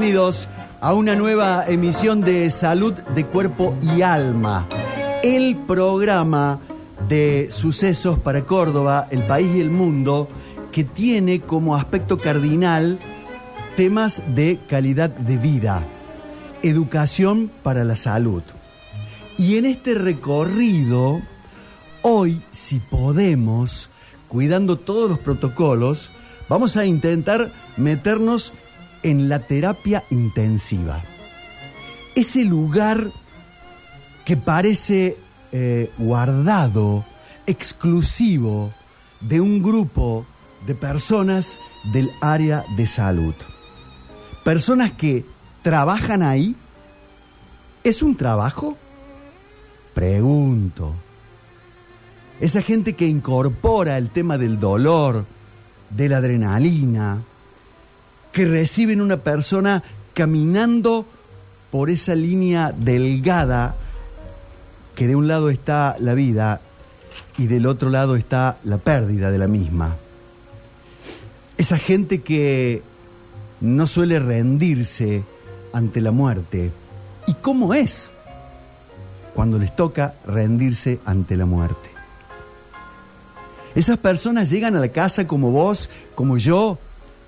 [0.00, 0.48] Bienvenidos
[0.80, 4.66] a una nueva emisión de Salud de Cuerpo y Alma,
[5.22, 6.58] el programa
[7.06, 10.26] de sucesos para Córdoba, el país y el mundo,
[10.72, 12.98] que tiene como aspecto cardinal
[13.76, 15.82] temas de calidad de vida,
[16.62, 18.42] educación para la salud.
[19.36, 21.20] Y en este recorrido,
[22.00, 23.90] hoy, si podemos,
[24.28, 26.10] cuidando todos los protocolos,
[26.48, 28.54] vamos a intentar meternos
[29.02, 31.02] en la terapia intensiva.
[32.14, 33.10] Ese lugar
[34.24, 35.16] que parece
[35.52, 37.04] eh, guardado,
[37.46, 38.72] exclusivo
[39.20, 40.26] de un grupo
[40.66, 41.58] de personas
[41.92, 43.34] del área de salud.
[44.44, 45.24] Personas que
[45.62, 46.54] trabajan ahí.
[47.82, 48.76] ¿Es un trabajo?
[49.94, 50.94] Pregunto.
[52.40, 55.26] Esa gente que incorpora el tema del dolor,
[55.90, 57.22] de la adrenalina,
[58.32, 59.82] que reciben una persona
[60.14, 61.06] caminando
[61.70, 63.76] por esa línea delgada
[64.94, 66.60] que de un lado está la vida
[67.38, 69.96] y del otro lado está la pérdida de la misma.
[71.56, 72.82] Esa gente que
[73.60, 75.22] no suele rendirse
[75.72, 76.70] ante la muerte.
[77.26, 78.10] ¿Y cómo es
[79.34, 81.90] cuando les toca rendirse ante la muerte?
[83.74, 86.78] Esas personas llegan a la casa como vos, como yo,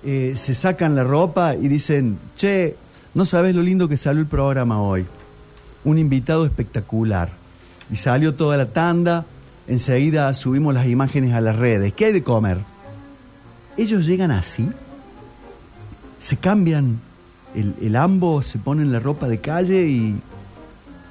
[0.05, 2.75] eh, se sacan la ropa y dicen, che,
[3.13, 5.05] no sabes lo lindo que salió el programa hoy.
[5.85, 7.29] Un invitado espectacular.
[7.91, 9.25] Y salió toda la tanda,
[9.67, 11.93] enseguida subimos las imágenes a las redes.
[11.93, 12.57] ¿Qué hay de comer?
[13.77, 14.67] Ellos llegan así,
[16.19, 16.99] se cambian
[17.55, 20.15] el, el ambo, se ponen la ropa de calle y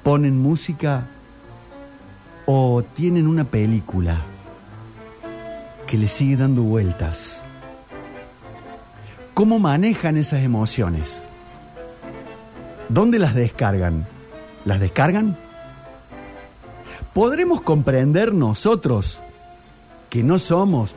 [0.03, 1.07] ponen música
[2.45, 4.21] o tienen una película
[5.87, 7.43] que le sigue dando vueltas
[9.33, 11.23] ¿Cómo manejan esas emociones?
[12.87, 14.05] ¿Dónde las descargan?
[14.63, 15.35] ¿Las descargan?
[17.13, 19.21] ¿Podremos comprender nosotros,
[20.11, 20.95] que no somos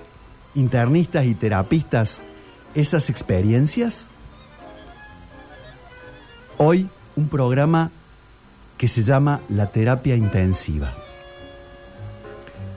[0.55, 2.21] internistas y terapistas,
[2.75, 4.07] esas experiencias?
[6.59, 7.91] Hoy un programa
[8.77, 10.93] que se llama La Terapia Intensiva.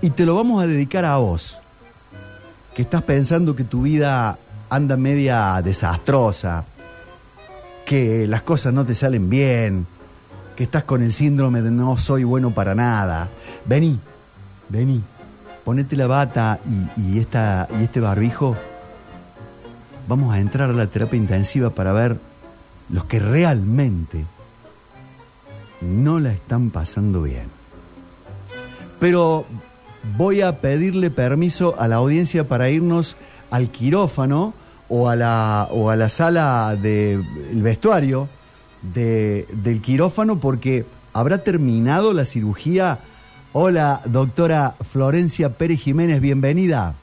[0.01, 1.57] Y te lo vamos a dedicar a vos,
[2.73, 6.63] que estás pensando que tu vida anda media desastrosa,
[7.85, 9.87] que las cosas no te salen bien,
[10.55, 13.29] que estás con el síndrome de no soy bueno para nada.
[13.65, 13.99] Vení,
[14.69, 15.01] vení,
[15.63, 16.59] ponete la bata
[16.97, 18.55] y, esta, y este barbijo.
[20.07, 22.17] Vamos a entrar a la terapia intensiva para ver
[22.89, 24.25] los que realmente
[25.81, 27.47] no la están pasando bien.
[28.99, 29.45] Pero
[30.17, 33.15] voy a pedirle permiso a la audiencia para irnos
[33.49, 34.53] al quirófano
[34.89, 37.23] o a la, o a la sala del
[37.53, 38.27] vestuario
[38.81, 42.99] del quirófano porque habrá terminado la cirugía.
[43.51, 46.95] Hola, doctora Florencia Pérez Jiménez, bienvenida.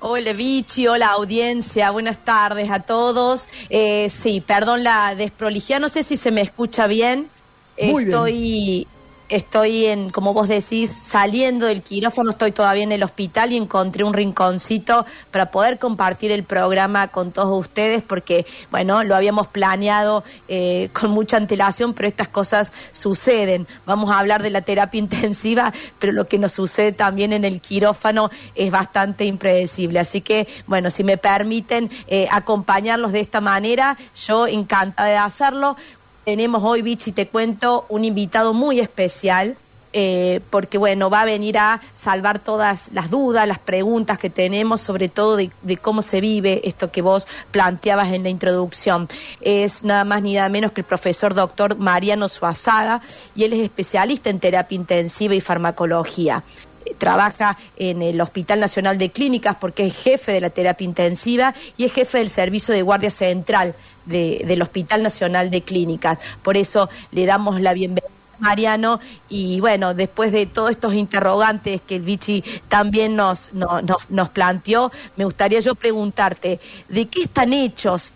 [0.00, 3.48] Hola Vichy, hola audiencia, buenas tardes a todos.
[3.68, 7.28] Eh, sí, perdón la desprolijidad, no sé si se me escucha bien.
[7.76, 8.86] Estoy
[9.30, 14.04] estoy en, como vos decís, saliendo del quirófano, estoy todavía en el hospital y encontré
[14.04, 20.24] un rinconcito para poder compartir el programa con todos ustedes, porque, bueno, lo habíamos planeado
[20.48, 23.66] eh, con mucha antelación, pero estas cosas suceden.
[23.86, 27.60] Vamos a hablar de la terapia intensiva, pero lo que nos sucede también en el
[27.60, 30.00] quirófano es bastante impredecible.
[30.00, 35.76] Así que, bueno, si me permiten eh, acompañarlos de esta manera, yo encantada de hacerlo.
[36.24, 39.56] Tenemos hoy, Vichy, te cuento, un invitado muy especial.
[39.92, 44.80] Eh, porque bueno, va a venir a salvar todas las dudas, las preguntas que tenemos,
[44.80, 45.50] sobre todo de,
[45.82, 49.08] cómo se vive esto que vos planteabas en la introducción.
[49.40, 53.02] Es nada más ni nada menos que el profesor doctor Mariano Suazada
[53.34, 56.44] y él es especialista en terapia intensiva y farmacología
[56.84, 61.52] eh, trabaja en el Hospital Nacional de Clínicas porque es jefe de la terapia intensiva
[61.76, 63.74] y es jefe del servicio de guardia central
[64.04, 66.18] del Hospital Nacional de Clínicas.
[66.42, 68.08] Por eso le damos la bienvenida.
[68.38, 75.26] Mariano, y bueno, después de todos estos interrogantes que Vichy también nos, nos planteó, me
[75.26, 76.58] gustaría yo preguntarte,
[76.88, 78.14] ¿de qué están hechos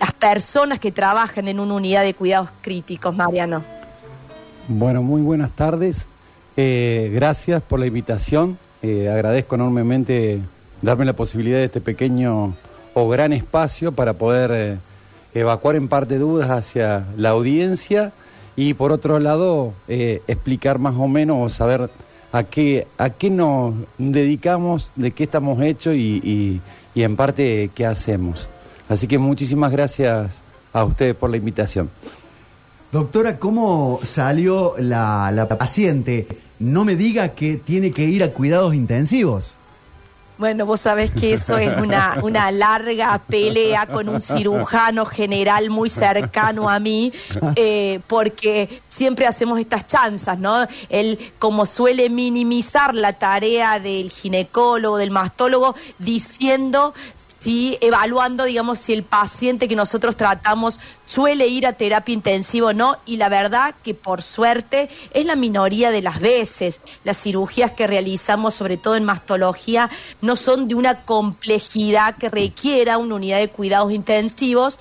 [0.00, 3.62] las personas que trabajan en una unidad de cuidados críticos, Mariano?
[4.68, 6.06] Bueno, muy buenas tardes.
[6.56, 8.58] Eh, gracias por la invitación.
[8.82, 10.40] Eh, agradezco enormemente
[10.82, 12.54] darme la posibilidad de este pequeño
[12.94, 14.78] o gran espacio para poder eh,
[15.40, 18.12] evacuar en parte dudas hacia la audiencia
[18.56, 21.90] y por otro lado eh, explicar más o menos o saber
[22.32, 26.60] a qué, a qué nos dedicamos, de qué estamos hechos y,
[26.94, 28.48] y, en parte qué hacemos.
[28.88, 30.40] Así que muchísimas gracias
[30.72, 31.90] a ustedes por la invitación.
[32.90, 36.26] Doctora, ¿cómo salió la, la paciente?
[36.58, 39.55] No me diga que tiene que ir a cuidados intensivos.
[40.38, 45.88] Bueno, vos sabés que eso es una, una larga pelea con un cirujano general muy
[45.88, 47.10] cercano a mí,
[47.56, 50.66] eh, porque siempre hacemos estas chanzas, ¿no?
[50.90, 56.92] Él, como suele minimizar la tarea del ginecólogo, del mastólogo, diciendo
[57.80, 62.96] evaluando, digamos, si el paciente que nosotros tratamos suele ir a terapia intensiva o no,
[63.06, 66.80] y la verdad que por suerte es la minoría de las veces.
[67.04, 69.90] Las cirugías que realizamos, sobre todo en mastología,
[70.20, 74.78] no son de una complejidad que requiera una unidad de cuidados intensivos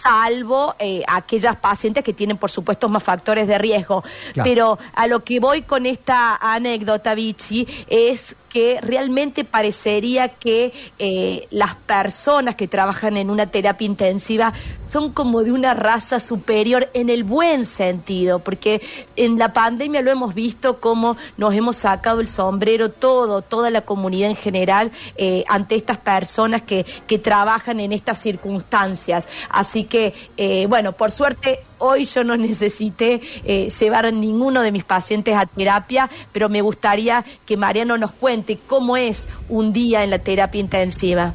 [0.00, 4.02] salvo eh, aquellas pacientes que tienen, por supuesto, más factores de riesgo.
[4.42, 11.46] Pero a lo que voy con esta anécdota, Vichy, es que realmente parecería que eh,
[11.50, 14.52] las personas que trabajan en una terapia intensiva
[14.90, 18.82] son como de una raza superior en el buen sentido, porque
[19.14, 23.82] en la pandemia lo hemos visto como nos hemos sacado el sombrero todo, toda la
[23.82, 29.28] comunidad en general eh, ante estas personas que, que trabajan en estas circunstancias.
[29.48, 34.72] Así que, eh, bueno, por suerte hoy yo no necesité eh, llevar a ninguno de
[34.72, 40.02] mis pacientes a terapia, pero me gustaría que Mariano nos cuente cómo es un día
[40.02, 41.34] en la terapia intensiva.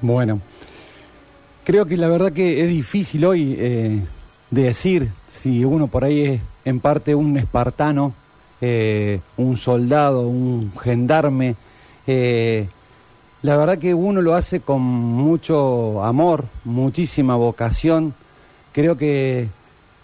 [0.00, 0.40] Bueno,
[1.68, 4.00] creo que la verdad que es difícil hoy eh,
[4.50, 8.14] decir si uno por ahí es en parte un espartano,
[8.62, 11.56] eh, un soldado, un gendarme.
[12.06, 18.14] la verdad que uno lo hace con mucho amor, muchísima vocación
[18.72, 19.48] creo que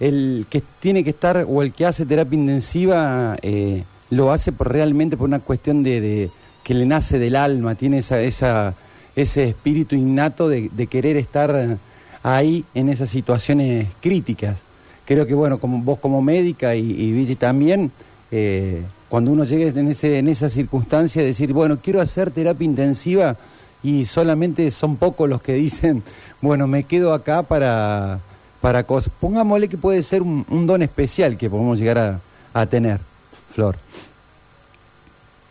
[0.00, 4.70] el que tiene que estar o el que hace terapia intensiva eh, lo hace por,
[4.70, 6.28] realmente por una cuestión de,
[6.62, 8.74] que le nace del alma, tiene esa, esa
[9.16, 11.78] ese espíritu innato de, querer estar
[12.22, 14.58] ahí en esas situaciones críticas.
[15.04, 17.92] Creo que bueno, como vos como médica y, y también,
[18.30, 23.36] eh, cuando uno llegue en, ese, en esa circunstancia, decir, bueno, quiero hacer terapia intensiva
[23.82, 26.02] y solamente son pocos los que dicen,
[26.40, 28.20] bueno, me quedo acá para
[28.64, 29.12] para cosas.
[29.20, 32.18] Pongámosle que puede ser un, don especial que podemos llegar
[32.54, 32.98] a, tener,
[33.50, 33.76] Flor.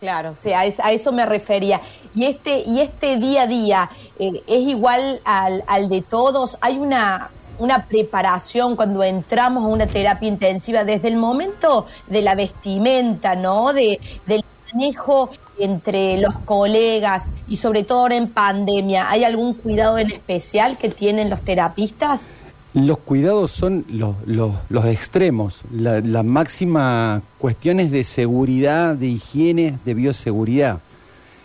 [0.04, 1.80] Claro, sí, a, eso me refería.
[2.14, 6.58] Y este, y este día a día eh, es igual al, al, de todos.
[6.60, 12.34] Hay una, una preparación cuando entramos a una terapia intensiva desde el momento de la
[12.34, 13.72] vestimenta, ¿no?
[13.72, 19.08] De, del manejo entre los colegas y sobre todo ahora en pandemia.
[19.08, 22.28] ¿Hay algún cuidado en especial que tienen los terapistas?
[22.74, 30.80] Los cuidados son los, los, extremos, la, máxima cuestiones de seguridad, de higiene, de bioseguridad.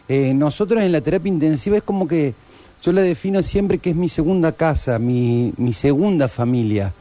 [0.08, 2.34] Eh, nosotros en la terapia intensiva es como que
[2.82, 6.94] yo la defino siempre que es mi segunda casa, mi, mi segunda familia.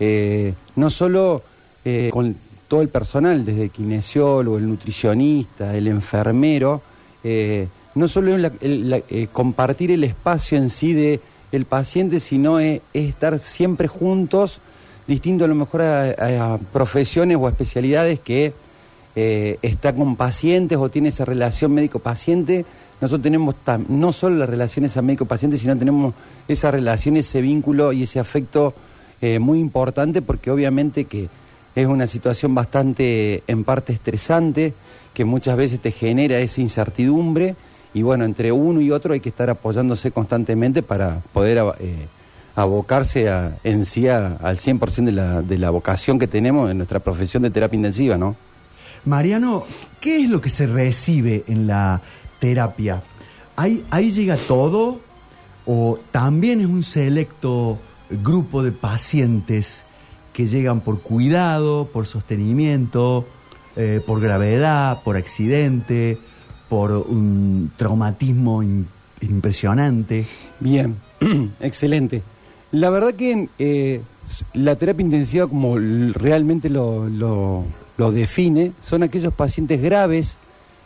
[0.00, 1.44] Eh, no solo
[1.84, 2.36] eh, con
[2.66, 6.82] todo el personal, desde el kinesiólogo, el nutricionista, el enfermero,
[7.94, 11.20] no solo el, compartir el espacio en sí de
[11.52, 14.60] el paciente, sino es, estar siempre juntos,
[15.06, 18.52] distinto a lo mejor a, profesiones o especialidades que
[19.14, 22.64] eh, está con pacientes o tiene esa relación médico-paciente.
[23.00, 23.54] Nosotros tenemos
[23.88, 26.14] no solo las relaciones a médico-paciente, sino tenemos
[26.48, 28.74] esa relación, ese vínculo y ese afecto
[29.20, 31.28] eh, muy importante porque obviamente que
[31.74, 34.74] es una situación bastante en parte estresante,
[35.12, 37.54] que muchas veces te genera esa incertidumbre
[37.94, 42.06] y bueno, entre uno y otro hay que estar apoyándose constantemente para poder eh,
[42.54, 47.00] abocarse a, en sí al 100% de la, de la vocación que tenemos en nuestra
[47.00, 48.36] profesión de terapia intensiva, ¿no?
[49.04, 49.64] Mariano,
[50.00, 52.02] ¿qué es lo que se recibe en la
[52.40, 53.02] terapia?
[53.54, 55.00] ¿Ahí, ahí llega todo
[55.64, 57.78] o también es un selecto
[58.10, 59.84] grupo de pacientes
[60.32, 63.26] que llegan por cuidado, por sostenimiento,
[63.76, 66.18] eh, por gravedad, por accidente?
[66.68, 68.62] Por un traumatismo
[69.20, 70.26] impresionante.
[70.60, 70.96] Bien,
[71.60, 72.22] excelente.
[72.72, 74.00] La verdad que eh,
[74.52, 80.38] la terapia intensiva, como realmente lo, lo, define, son aquellos pacientes graves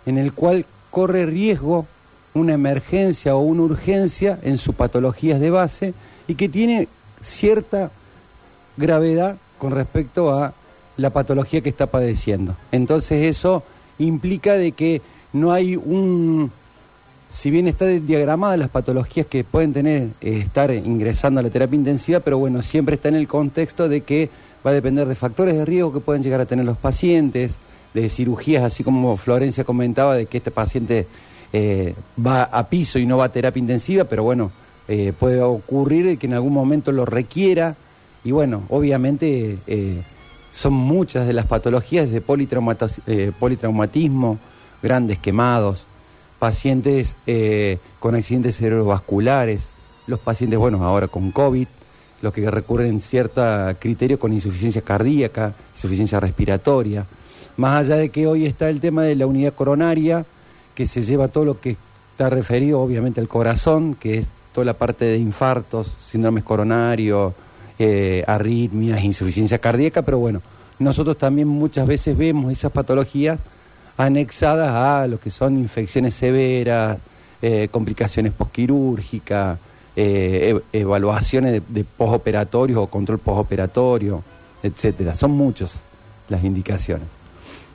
[0.07, 1.87] en el cual corre riesgo
[2.35, 5.95] una emergencia o una urgencia en sus patologías de base
[6.29, 6.89] y que tiene
[7.21, 7.91] cierta
[8.77, 10.55] gravedad con respecto a
[10.97, 12.57] la patología que está padeciendo.
[12.73, 13.65] Entonces eso
[13.99, 16.51] implica de que no hay un...
[17.31, 21.77] Si bien está diagramada las patologías que pueden tener, eh, estar ingresando a la terapia
[21.77, 24.29] intensiva, pero bueno, siempre está en el contexto de que
[24.67, 27.59] va a depender de factores de riesgo que pueden llegar a tener los pacientes,
[27.95, 31.07] de cirugías, así como Florencia comentaba, de que este paciente
[31.53, 31.95] eh,
[32.25, 34.51] va a piso y no va a terapia intensiva, pero bueno,
[34.89, 37.77] eh, puede ocurrir que en algún momento lo requiera.
[38.25, 39.59] Y bueno, obviamente
[40.53, 44.39] son muchas de las patologías de politraumatismo,
[44.83, 45.85] grandes quemados,
[46.39, 47.17] pacientes
[47.99, 49.71] con accidentes cerebrovasculares,
[50.07, 51.67] los pacientes, bueno, ahora con COVID,
[52.23, 53.43] los que recurren en cierto
[53.79, 57.07] criterio con insuficiencia cardíaca, insuficiencia respiratoria.
[57.57, 60.25] Más allá de que hoy está el tema de la unidad coronaria,
[60.75, 61.77] que se lleva todo lo que
[62.13, 67.33] está referido obviamente al corazón, que es toda la parte de infartos, síndromes coronarios,
[67.79, 70.43] eh, arritmias, insuficiencia cardíaca, pero bueno,
[70.79, 73.39] nosotros también muchas veces vemos esas patologías
[74.01, 76.99] anexadas a lo que son infecciones severas,
[77.43, 79.59] eh, complicaciones posquirúrgicas,
[79.97, 84.23] eh, evaluaciones de, de posoperatorios o control postoperatorio,
[84.63, 85.15] etcétera.
[85.15, 85.85] Son muchas
[86.29, 87.09] las indicaciones.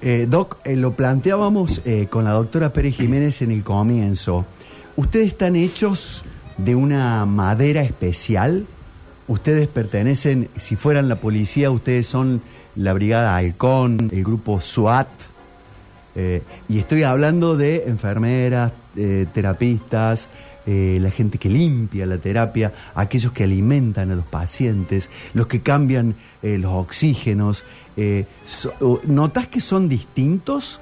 [0.01, 4.45] Eh, Doc, lo planteábamos con la doctora Pérez Jiménez en el comienzo.
[4.95, 6.23] ¿Ustedes están hechos
[6.57, 8.65] de una madera especial?
[9.27, 12.41] ¿Ustedes pertenecen, si fueran la policía, ustedes son
[12.75, 15.07] la Brigada Halcón, el grupo SWAT?
[16.15, 18.71] Y estoy hablando de enfermeras,
[19.33, 20.29] terapistas,
[20.67, 25.61] eh, la gente que limpia la terapia, aquellos que alimentan a los pacientes, los que
[25.61, 27.63] cambian eh, los oxígenos.
[27.97, 28.25] Eh,
[29.03, 30.79] ¿Notas que son distintos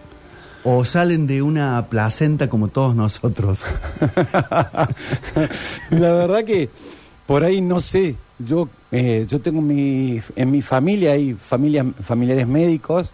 [0.63, 3.66] o salen de una placenta como todos nosotros?
[5.90, 6.70] la verdad que
[7.28, 8.16] por ahí no sé.
[8.40, 13.12] Yo, yo tengo mi, en mi familia hay familias, familiares médicos.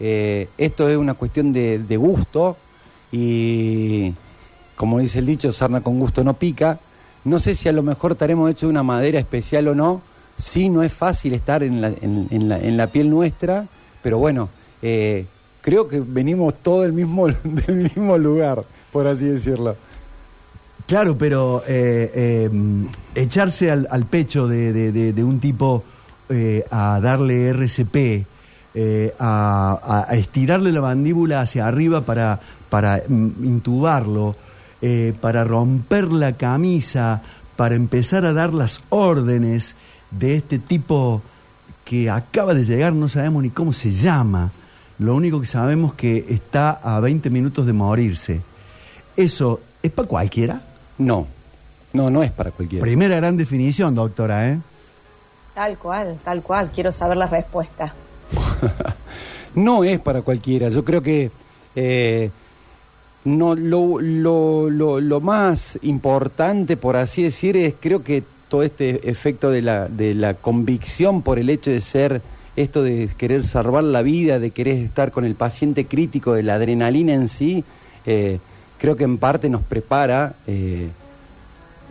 [0.00, 2.56] Esto es una cuestión de, de gusto
[3.12, 4.14] y
[4.80, 6.78] como dice el dicho, sarna con gusto no pica.
[7.24, 10.00] No sé si a lo mejor estaremos hechos de una madera especial o no.
[10.38, 13.66] Sí, no es fácil estar en la, en, la, piel nuestra,
[14.02, 14.48] pero bueno,
[14.80, 15.26] eh,
[15.60, 19.76] creo que venimos todos del mismo, del mismo lugar, por así decirlo.
[20.86, 22.48] Claro, pero eh,
[23.14, 25.84] echarse al, pecho de, un tipo
[26.30, 28.26] eh, a darle RCP,
[29.18, 32.38] a, a, estirarle la mandíbula hacia arriba para,
[32.70, 34.36] para mm, intubarlo,
[34.80, 37.20] eh, para romper la camisa,
[37.56, 39.74] para empezar a dar las órdenes
[40.10, 41.20] de este tipo
[41.84, 44.50] que acaba de llegar, no sabemos ni cómo se llama.
[44.98, 48.40] Lo único que sabemos es que está a 20 minutos de morirse.
[49.16, 50.62] ¿Eso es para cualquiera?
[50.98, 51.26] No,
[51.92, 52.82] no, no es para cualquiera.
[52.82, 54.58] Primera gran definición, doctora, ¿eh?
[55.54, 56.70] Tal cual, tal cual.
[56.72, 57.92] Quiero saber la respuesta.
[59.54, 60.68] no es para cualquiera.
[60.68, 61.30] Yo creo que
[61.76, 62.30] eh,
[63.24, 69.50] no, lo, lo, lo, más importante, por así decir, es creo que todo este efecto
[69.50, 72.22] de la, de la convicción por el hecho de ser
[72.56, 76.54] esto de querer salvar la vida, de querer estar con el paciente crítico, de la
[76.54, 77.64] adrenalina en sí,
[78.06, 78.38] eh,
[78.78, 80.88] creo que en parte nos prepara eh,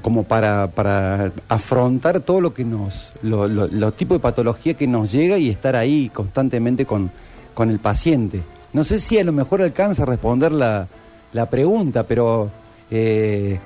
[0.02, 5.38] como para, para afrontar todo lo que nos, los tipos de patología que nos llega
[5.38, 7.12] y estar ahí constantemente con,
[7.54, 8.42] con el paciente.
[8.74, 10.88] No sé si a lo mejor alcanza a responder la,
[11.34, 12.50] la pregunta, pero
[12.92, 13.60] eh,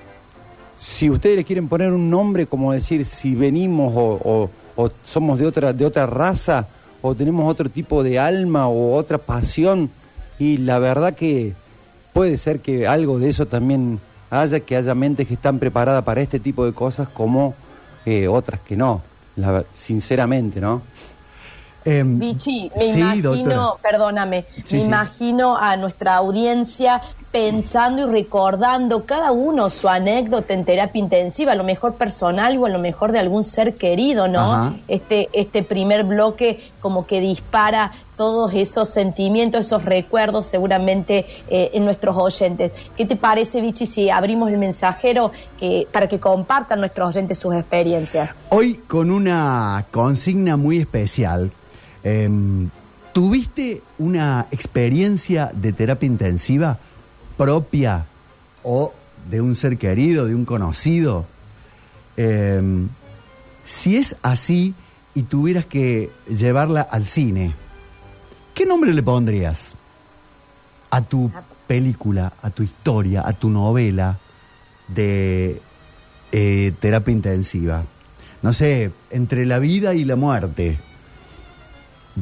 [0.75, 4.49] si ustedes le quieren poner un nombre, como decir si venimos o,
[5.03, 6.67] somos de otra, de otra raza,
[7.01, 9.89] o tenemos otro tipo de alma o otra pasión,
[10.39, 11.53] y la verdad que
[12.11, 13.99] puede ser que algo de eso también
[14.41, 17.53] haya, que haya mentes que están preparadas para este tipo de cosas como
[18.05, 19.01] eh, otras que no,
[19.73, 20.81] sinceramente, ¿no?
[21.85, 29.69] Eh, Vichy, me imagino, perdóname, me imagino a nuestra audiencia pensando y recordando cada uno
[29.69, 33.43] su anécdota en terapia intensiva, a lo mejor personal o a lo mejor de algún
[33.43, 34.77] ser querido, ¿no?
[34.87, 41.85] Este, este primer bloque como que dispara todos esos sentimientos, esos recuerdos seguramente eh, en
[41.85, 42.71] nuestros oyentes.
[42.95, 45.31] ¿Qué te parece, Vichy, si abrimos el mensajero
[45.91, 48.35] para que compartan nuestros oyentes sus experiencias?
[48.49, 51.51] Hoy con una consigna muy especial
[52.03, 52.69] Em,
[53.13, 56.79] ¿Tuviste una experiencia de terapia intensiva
[57.37, 58.07] propia
[58.63, 58.91] o
[59.29, 61.25] de un ser querido, de un conocido?
[62.17, 62.89] Em,
[63.63, 64.73] si es así
[65.13, 67.53] y tuvieras que llevarla al cine,
[68.53, 69.75] ¿qué nombre le pondrías
[70.89, 71.31] a tu
[71.67, 74.17] película, a tu historia, a tu novela
[74.87, 75.61] de
[76.31, 77.83] eh, terapia intensiva?
[78.41, 80.77] No sé, entre la vida y la muerte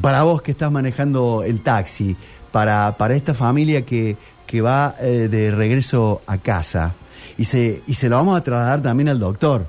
[0.00, 2.16] para vos que estás manejando el taxi,
[2.50, 6.94] para, para esta familia que, que va eh, de regreso a casa.
[7.36, 9.66] Y se, y se lo vamos a trasladar también al doctor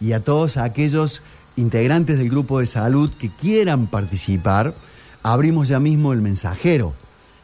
[0.00, 1.22] y a todos aquellos
[1.56, 4.74] integrantes del grupo de salud que quieran participar.
[5.24, 6.92] Abrimos ya mismo el mensajero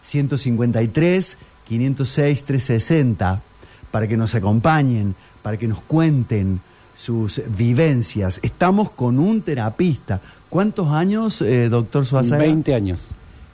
[0.03, 3.43] 153 506 360
[3.91, 6.61] para que nos acompañen, para que nos cuenten,
[6.93, 8.39] sus vivencias.
[8.43, 10.21] Estamos con un terapista.
[10.51, 12.31] ¿Cuántos años, eh, doctor Suárez?
[12.31, 13.09] 20 años.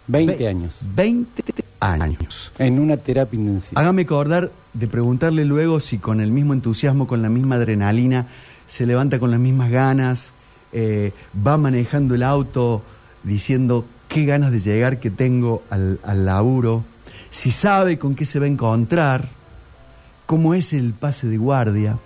[0.08, 0.80] 20 años.
[0.94, 1.42] 20
[1.78, 2.52] años.
[2.58, 3.80] En una terapia intensiva.
[3.80, 8.26] Hágame acordar de preguntarle luego si con el mismo entusiasmo, con la misma adrenalina,
[8.66, 10.32] se levanta con las mismas ganas,
[10.72, 11.12] eh,
[11.46, 12.82] va manejando el auto
[13.22, 16.84] diciendo qué ganas de llegar que tengo al, al laburo,
[17.30, 19.28] si sabe con qué se va a encontrar,
[20.26, 21.98] cómo es el pase de guardia,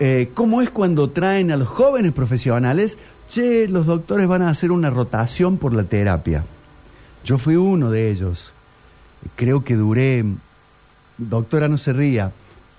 [0.00, 4.70] eh, cómo es cuando traen a los jóvenes profesionales, che, los doctores van a hacer
[4.70, 6.44] una rotación por la terapia.
[7.24, 8.52] Yo fui uno de ellos.
[9.34, 10.24] Creo que duré,
[11.18, 12.30] doctora no se ría,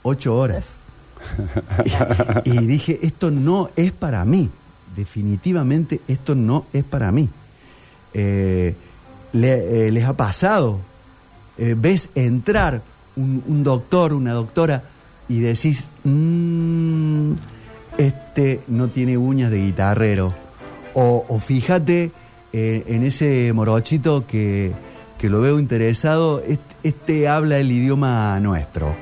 [0.02, 0.68] ocho horas.
[2.46, 4.50] y, dije, esto no es para mí.
[4.96, 7.30] Definitivamente esto no es para mí.
[8.14, 8.76] Eh,
[9.34, 10.80] eh, ¿Les ha pasado?
[11.58, 12.82] Eh, ves entrar
[13.16, 14.84] un, doctor, una doctora,
[15.28, 17.34] y decís, mmm,
[17.98, 20.34] este no tiene uñas de guitarrero.
[20.94, 22.12] O, fíjate
[22.52, 24.72] en ese morochito que,
[25.18, 28.96] que, lo veo interesado, este, este habla el idioma nuestro.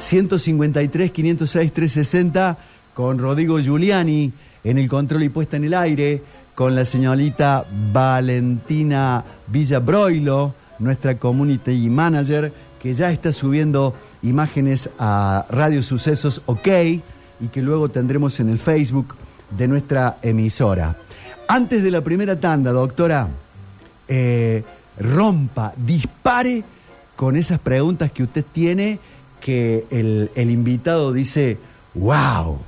[0.00, 2.58] 153, 506, 360
[2.94, 4.32] con Rodrigo Giuliani
[4.64, 6.22] en el control y puesta en el aire,
[6.60, 12.52] con la señorita Valentina Villabroilo, nuestra community manager,
[12.82, 18.58] que ya está subiendo imágenes a Radio Sucesos OK y que luego tendremos en el
[18.58, 19.14] Facebook
[19.56, 20.98] de nuestra emisora.
[21.48, 23.28] Antes de la primera tanda, doctora,
[24.06, 24.62] eh,
[24.98, 26.62] rompa, dispare
[27.16, 28.98] con esas preguntas que usted tiene
[29.40, 31.56] que el, el invitado dice,
[31.94, 32.58] wow.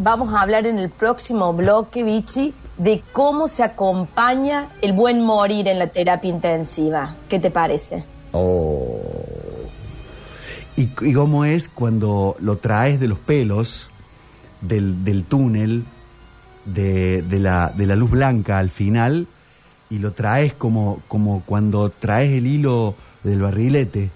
[0.00, 5.66] Vamos a hablar en el próximo bloque, Vichy, de cómo se acompaña el buen morir
[5.66, 7.16] en la terapia intensiva.
[7.28, 8.04] ¿Qué te parece?
[8.30, 9.00] Oh.
[10.76, 13.90] ¿Y, cómo es cuando lo traes de los pelos
[14.60, 15.82] del, del túnel,
[16.64, 19.26] de, de, la, de la luz blanca al final,
[19.90, 22.94] y lo traes como, como cuando traes el hilo
[23.24, 24.10] del barrilete?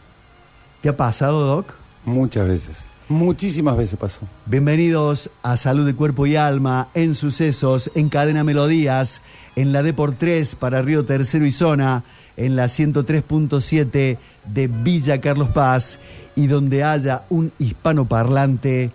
[0.80, 1.74] ¿Te ha pasado, Doc?
[2.04, 2.91] Muchas veces.
[3.12, 4.20] Muchísimas veces pasó.
[4.46, 9.20] Bienvenidos a Salud de Cuerpo y Alma, en Sucesos, en Cadena Melodías,
[9.54, 12.04] en la D por 3 para Río Tercero y Zona,
[12.38, 15.98] en la 103.7 de Villa Carlos Paz
[16.36, 18.90] y donde haya un hispanoparlante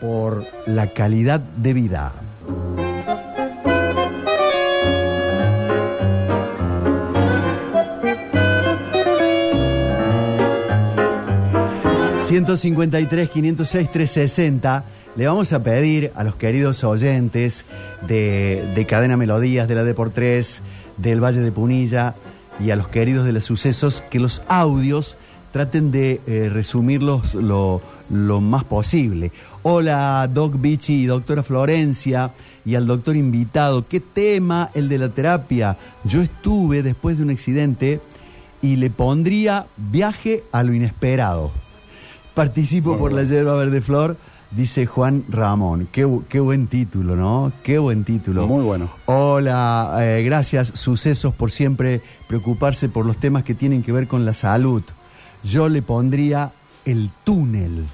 [0.00, 2.12] por la calidad de vida.
[12.34, 14.84] 153, 506, 360.
[15.14, 17.64] Le vamos a pedir a los queridos oyentes
[18.08, 20.62] de, Cadena Melodías, de la D 3
[20.96, 22.16] del Valle de Punilla
[22.58, 25.16] y a los queridos de los sucesos que los audios
[25.52, 29.30] traten de eh, resumirlos lo, lo, más posible.
[29.62, 32.32] Hola, Doc Bichi y doctora Florencia
[32.64, 33.86] y al doctor invitado.
[33.86, 35.76] ¿Qué tema el de la terapia?
[36.02, 38.00] Yo estuve después de un accidente
[38.60, 41.63] y le pondría viaje a lo inesperado.
[42.34, 44.16] Participo por la yerba verde flor,
[44.50, 45.86] dice Juan Ramón.
[45.92, 47.52] Qué, buen título, ¿no?
[47.62, 48.48] Qué buen título.
[48.48, 48.90] Muy bueno.
[49.06, 54.24] Hola, eh, gracias, sucesos por siempre preocuparse por los temas que tienen que ver con
[54.24, 54.82] la salud.
[55.44, 56.50] Yo le pondría
[56.84, 57.86] el túnel,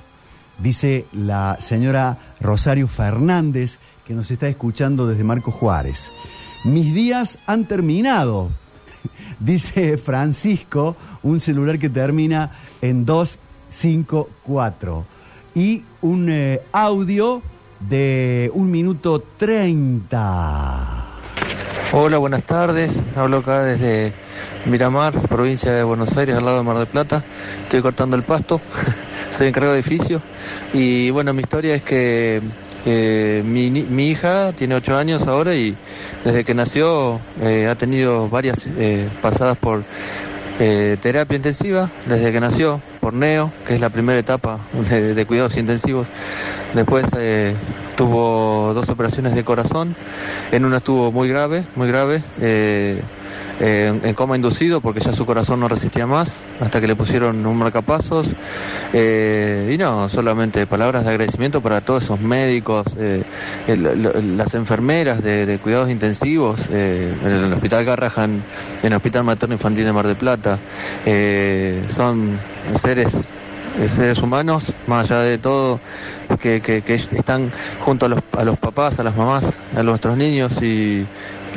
[0.58, 6.10] dice la señora Rosario Fernández, que nos está escuchando desde Marco Juárez.
[6.64, 8.48] Mis días han terminado,
[9.38, 13.38] dice Francisco, un celular que termina en dos
[13.70, 15.04] 54
[15.54, 17.42] y un eh, audio
[17.80, 21.06] de un minuto 30.
[21.92, 23.02] Hola, buenas tardes.
[23.16, 24.12] Hablo acá desde
[24.66, 27.22] Miramar, provincia de Buenos Aires, al lado de Mar del Plata.
[27.62, 28.60] Estoy cortando el pasto,
[29.36, 30.20] soy encargado de edificio.
[30.72, 32.40] Y bueno, mi historia es que
[32.86, 35.74] eh, mi, hija tiene 8 años ahora y
[36.24, 38.66] desde que nació eh, ha tenido varias
[39.22, 39.82] pasadas por
[40.58, 44.58] terapia intensiva, desde que nació por NEO, que es la primera etapa
[44.90, 46.06] de, cuidados intensivos.
[46.74, 47.54] Después eh,
[47.96, 49.96] tuvo dos operaciones de corazón,
[50.52, 52.22] en una estuvo muy grave, muy grave.
[52.40, 53.00] Eh,
[53.60, 57.56] en, coma inducido porque ya su corazón no resistía más hasta que le pusieron un
[57.58, 58.28] marcapasos.
[58.92, 63.22] Eh, y no solamente palabras de agradecimiento para todos esos médicos eh,
[64.36, 68.42] las enfermeras de, cuidados intensivos eh, en el hospital Garrahan
[68.82, 70.58] en el hospital materno infantil de Mar del Plata.
[71.94, 72.38] Son
[72.80, 73.26] seres
[73.94, 75.80] seres humanos más allá de todo
[76.40, 80.16] que, que, que están junto a los, a los papás a las mamás a nuestros
[80.16, 81.06] niños y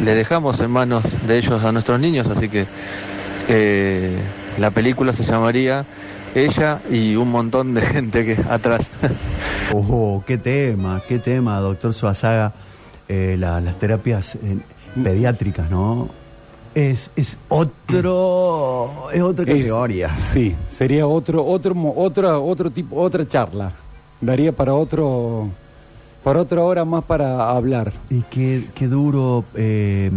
[0.03, 2.65] le dejamos en manos de ellos a nuestros niños, así que
[3.49, 4.17] eh,
[4.57, 5.85] la película se llamaría
[6.35, 8.91] ella y un montón de gente que atrás.
[9.71, 12.53] Ojo, qué tema, qué tema, doctor Suazaga,
[13.07, 14.37] eh, las terapias
[15.01, 16.09] pediátricas, ¿no?
[16.75, 20.17] Es, es otro, es otra categoría.
[20.17, 23.71] sí, sería otro, otro, otra, otro tipo, otra charla.
[24.19, 25.49] Daría para otro,
[26.23, 27.93] para otra hora más para hablar.
[28.09, 29.43] Y qué, qué duro.
[29.55, 30.11] Eh,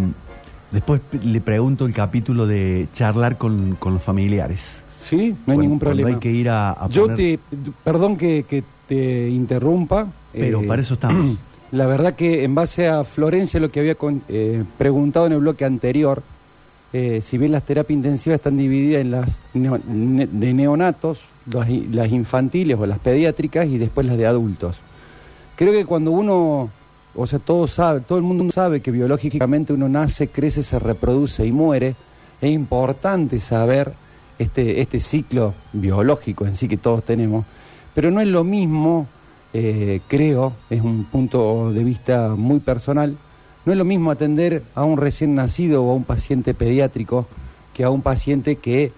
[0.71, 4.83] después le pregunto el capítulo de charlar con, con los familiares.
[4.99, 6.09] Sí, no hay ningún problema.
[6.09, 7.39] hay que ir a, Yo te,
[7.85, 10.09] perdón que, te interrumpa.
[10.33, 11.37] Pero eh, para eso estamos.
[11.73, 13.97] La verdad que en base a Florencia, lo que había
[14.29, 16.23] eh, preguntado en el bloque anterior,
[16.93, 22.87] eh, si bien las terapias intensivas están divididas en las de neonatos, las, infantiles o
[22.87, 24.77] las pediátricas y después las de adultos.
[25.57, 26.69] Creo que cuando uno,
[27.15, 31.47] o sea, todo sabe, todo el mundo sabe que biológicamente uno nace, crece, se reproduce
[31.47, 31.97] y muere,
[32.43, 33.95] es importante saber
[34.39, 37.47] este, este ciclo biológico en sí que todos tenemos,
[37.95, 39.07] pero no es lo mismo,
[39.55, 43.17] eh, creo, es un punto de vista muy personal,
[43.65, 47.27] no es lo mismo atender a un recién nacido o a un paciente pediátrico
[47.73, 48.93] que a un paciente que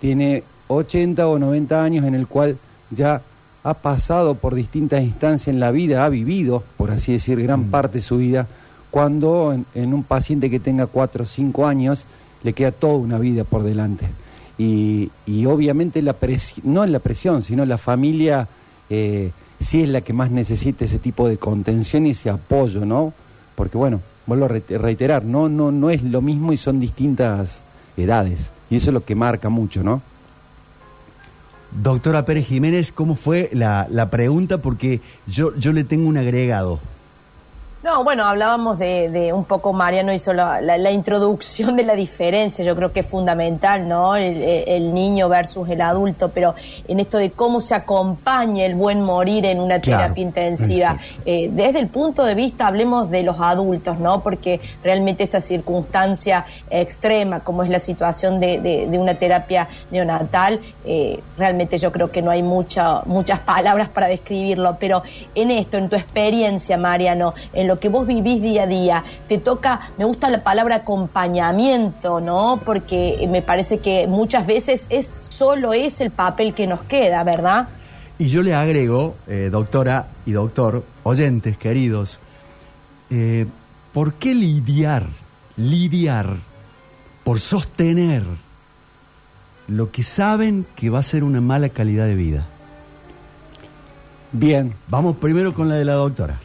[0.00, 2.56] tiene 80 o 90 años en el cual
[2.90, 3.20] ya
[3.64, 7.70] ha pasado por distintas instancias en la vida, ha vivido, por así decir, gran mm.
[7.70, 8.46] parte de su vida,
[8.90, 12.06] cuando en, un paciente que tenga 4 o 5 años
[12.42, 14.06] le queda toda una vida por delante.
[14.58, 15.10] Y,
[15.46, 16.14] obviamente la
[16.62, 18.46] no es la presión, sino la familia
[18.90, 23.12] eh, sí es la que más necesita ese tipo de contención y ese apoyo, ¿no?
[23.54, 27.62] porque bueno, vuelvo a reiterar, no, no, no es lo mismo y son distintas
[27.96, 28.50] edades.
[28.70, 30.02] Y eso es lo que marca mucho, ¿no?
[31.80, 34.58] Doctora Pérez Jiménez, ¿cómo fue la, la pregunta?
[34.58, 36.80] Porque yo, yo le tengo un agregado.
[37.82, 42.76] No, bueno, hablábamos de, un poco, Mariano hizo la, la, introducción de la diferencia, yo
[42.76, 44.14] creo que es fundamental, ¿no?
[44.14, 46.54] El, niño versus el adulto, pero
[46.86, 50.96] en esto de cómo se acompaña el buen morir en una terapia intensiva.
[51.24, 54.20] Eh, desde el punto de vista, hablemos de los adultos, ¿no?
[54.20, 61.20] Porque realmente esa circunstancia extrema, como es la situación de, de, una terapia neonatal, eh,
[61.36, 65.02] realmente yo creo que no hay mucha, muchas palabras para describirlo, pero
[65.34, 69.38] en esto, en tu experiencia, Mariano, en lo que vos vivís día a día, te
[69.38, 72.60] toca, me gusta la palabra acompañamiento, ¿no?
[72.64, 77.68] Porque me parece que muchas veces es solo es el papel que nos queda, ¿verdad?
[78.18, 82.18] Y yo le agrego, eh, doctora y doctor, oyentes queridos,
[83.10, 83.46] eh,
[83.92, 85.06] ¿por qué lidiar,
[85.56, 86.36] lidiar
[87.24, 88.22] por sostener
[89.68, 92.46] lo que saben que va a ser una mala calidad de vida?
[94.32, 94.72] Bien.
[94.88, 96.40] Vamos primero con la de la doctora.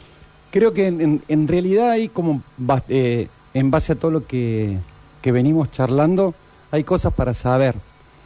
[0.50, 2.42] Creo que en, realidad hay como,
[2.88, 4.78] eh, en base a todo lo que,
[5.22, 6.34] venimos charlando,
[6.70, 7.74] hay cosas para saber.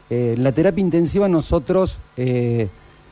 [0.08, 2.68] Eh, la terapia intensiva nosotros, eh,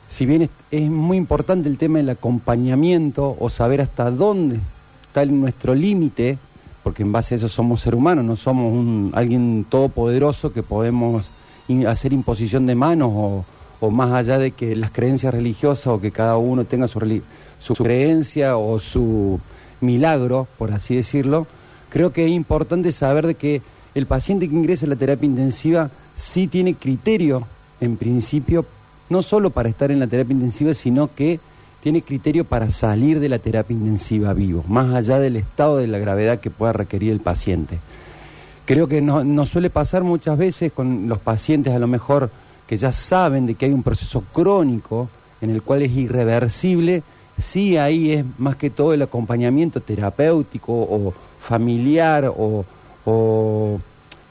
[0.07, 4.61] si bien es, muy importante el tema del acompañamiento o saber hasta dónde
[5.09, 6.39] está nuestro límite,
[6.85, 11.31] porque en base a eso somos seres humanos, no somos un, alguien todopoderoso que podemos
[11.89, 13.45] hacer imposición de manos o,
[13.81, 17.01] o más allá de que las creencias religiosas o que cada uno tenga su,
[17.61, 19.39] su creencia o su
[19.81, 21.47] milagro, por así decirlo,
[21.89, 23.63] creo que es importante saber de que
[23.95, 27.47] el paciente que ingresa a la terapia intensiva sí tiene criterio,
[27.81, 28.67] en principio,
[29.09, 31.41] no solo para estar en la terapia intensiva, sino que
[31.83, 35.99] tiene criterio para salir de la terapia intensiva vivo, más allá del estado de la
[35.99, 37.79] gravedad que pueda requerir el paciente.
[38.67, 42.31] Creo que nos no suele pasar muchas veces con los pacientes a lo mejor
[42.67, 45.09] que ya saben de que hay un proceso crónico
[45.41, 47.03] en el cual es irreversible,
[47.41, 52.65] sí ahí es más que todo el acompañamiento terapéutico o familiar o,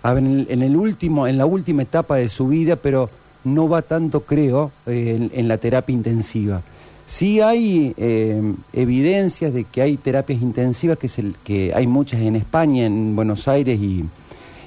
[0.04, 3.10] en, el, último, en la última etapa de su vida, pero
[3.44, 6.62] no va tanto, creo, en, la terapia intensiva.
[7.08, 8.42] Sí hay eh,
[8.72, 13.16] evidencias de que hay terapias intensivas, que, es el, que hay muchas en España, en
[13.16, 14.06] Buenos Aires y,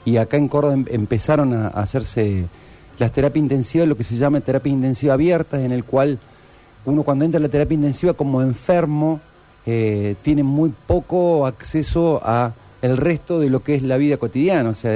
[0.05, 2.47] y acá en Córdoba em, empezaron a hacerse
[2.99, 6.19] las terapias intensivas, lo que se llama terapia intensiva abierta, en el cual
[6.85, 9.21] uno cuando entra a la terapia intensiva como enfermo
[9.65, 14.71] eh, tiene muy poco acceso a el resto de lo que es la vida cotidiana,
[14.71, 14.93] o sea,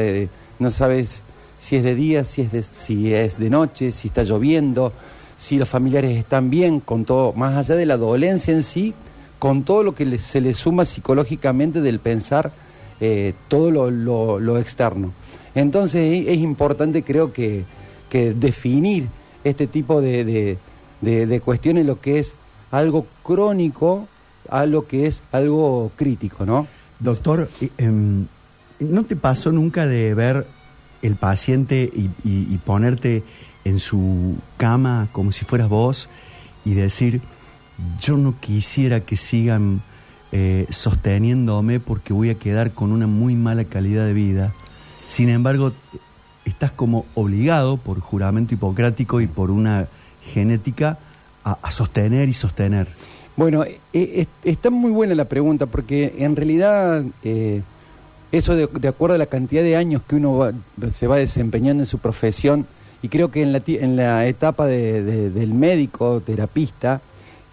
[0.59, 1.23] no sabes
[1.59, 4.93] si es de día, si es de, si es de noche, si está lloviendo,
[5.37, 8.93] si los familiares están bien, con todo, más allá de la dolencia en sí,
[9.39, 12.51] con todo lo que se le suma psicológicamente del pensar
[13.01, 15.13] eh, todo lo, externo.
[15.55, 17.65] Entonces es importante creo que
[18.11, 19.07] definir
[19.45, 20.59] este tipo de,
[21.43, 22.37] cuestiones, lo que es
[22.71, 24.09] algo crónico
[24.49, 26.67] a lo que es algo crítico, ¿no?
[27.01, 28.27] Doctor, em,
[28.81, 30.47] ¿no te pasó nunca de ver
[31.03, 33.23] el paciente y, ponerte
[33.65, 36.09] en su cama como si fueras vos
[36.65, 37.21] y decir,
[38.01, 39.83] yo no quisiera que sigan
[40.33, 44.53] eh, sosteniéndome porque voy a quedar con una muy mala calidad de vida.
[45.07, 45.73] Sin embargo,
[46.45, 49.87] estás como obligado por juramento hipocrático y por una
[50.27, 50.99] genética
[51.45, 52.89] a, sostener y sostener.
[53.37, 57.63] Bueno, eh, está muy buena la pregunta porque en realidad eh,
[58.33, 60.51] eso de, acuerdo a la cantidad de años que uno
[60.91, 62.67] se va desempeñando en su profesión
[63.03, 67.01] y creo que en la, en la etapa del médico, terapista,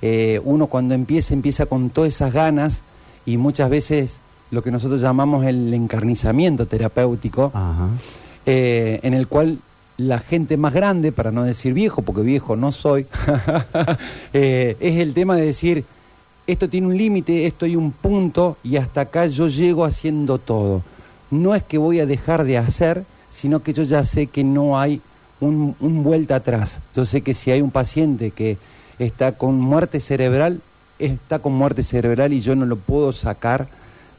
[0.01, 2.81] eh, uno cuando empieza, empieza con todas esas ganas
[3.25, 4.17] y muchas veces
[4.51, 7.51] lo que nosotros llamamos el encarnizamiento terapéutico,
[8.45, 9.59] eh, en el cual
[10.07, 13.05] la gente más grande, para no decir viejo, porque viejo no soy,
[14.33, 15.85] eh, es el tema de decir,
[16.45, 20.83] esto tiene un límite, esto hay un punto y hasta acá yo llego haciendo todo.
[21.31, 24.79] No es que voy a dejar de hacer, sino que yo ya sé que no
[24.79, 25.01] hay
[25.39, 26.81] un, un vuelta atrás.
[26.95, 28.57] Yo sé que si hay un paciente que
[28.99, 30.61] está con muerte cerebral,
[30.99, 33.67] está con muerte cerebral y yo no lo puedo sacar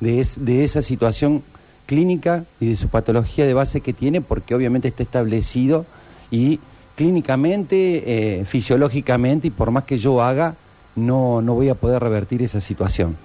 [0.01, 1.43] de, de esa situación
[1.87, 5.87] clínica y de su patología de base que tiene porque obviamente está establecido
[6.31, 6.61] y
[6.97, 10.55] clínicamente, eh, fisiológicamente y por más que yo haga,
[10.97, 13.17] no, no voy a poder revertir esa situación.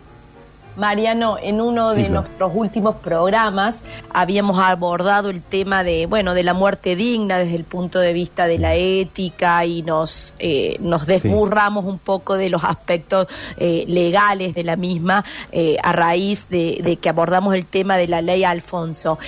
[0.79, 6.53] Mariano, en uno de nuestros últimos programas habíamos abordado el tema de, bueno, de la
[6.53, 11.83] muerte digna desde el punto de vista de la ética y nos, eh, nos desburramos
[11.83, 17.09] un poco de los aspectos eh, legales de la misma eh, a raíz de, que
[17.09, 19.19] abordamos el tema de la ley Alfonso.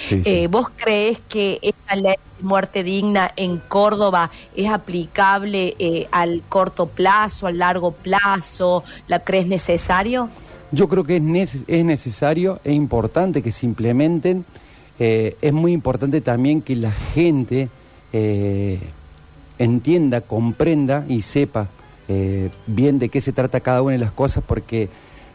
[0.49, 7.47] ¿Vos crees que esta ley de muerte digna en Córdoba es aplicable al corto plazo,
[7.47, 8.85] al largo plazo?
[9.07, 10.29] ¿La crees necesario?
[10.71, 14.45] Yo creo que es, es necesario, es importante que se implementen.
[14.99, 17.69] Eh, es muy importante también que la gente
[18.13, 18.79] eh,
[19.59, 21.67] entienda, comprenda y sepa
[22.07, 24.89] eh, bien de qué se trata cada una de las cosas, porque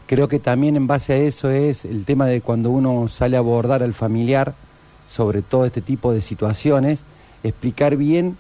[0.07, 3.41] creo que también en base a eso es el tema de cuando uno sale a
[3.41, 4.55] abordar al familiar
[5.09, 7.05] sobre todo este tipo de situaciones,
[7.43, 8.37] explicar bien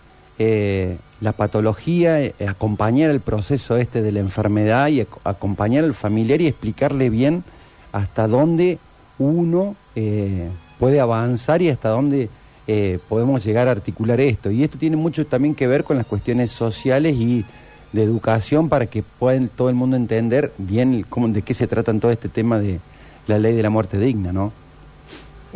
[1.20, 6.46] la patología, eh, acompañar el proceso este de la enfermedad y acompañar al familiar y
[6.46, 7.44] explicarle bien
[7.92, 8.78] hasta dónde
[9.18, 10.48] uno eh,
[10.78, 12.28] puede avanzar y hasta dónde
[12.66, 14.50] eh, podemos llegar a articular esto.
[14.50, 17.44] Y esto tiene mucho también que ver con las cuestiones sociales y
[17.92, 21.98] de educación para que pueda todo el mundo entender bien cómo, de qué se trata
[21.98, 22.80] todo este tema de
[23.26, 24.52] la ley de la muerte digna, ¿no?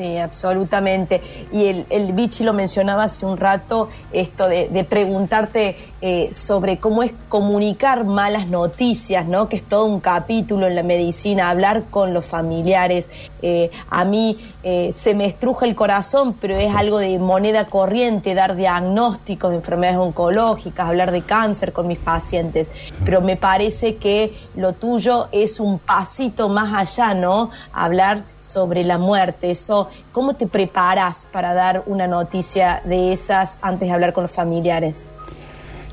[0.00, 1.20] Sí, absolutamente.
[1.52, 7.02] Y el, el Vichy lo mencionaba hace un rato, esto de, preguntarte eh, sobre cómo
[7.02, 9.50] es comunicar malas noticias, ¿no?
[9.50, 13.10] Que es todo un capítulo en la medicina, hablar con los familiares.
[13.42, 18.34] Eh, a mí eh, se me estruja el corazón, pero es algo de moneda corriente,
[18.34, 22.70] dar diagnósticos de enfermedades oncológicas, hablar de cáncer con mis pacientes.
[23.04, 27.50] Pero me parece que lo tuyo es un pasito más allá, ¿no?
[27.74, 29.50] Hablar sobre la muerte.
[29.50, 34.32] Eso, ¿Cómo te preparas para dar una noticia de esas antes de hablar con los
[34.32, 35.06] familiares?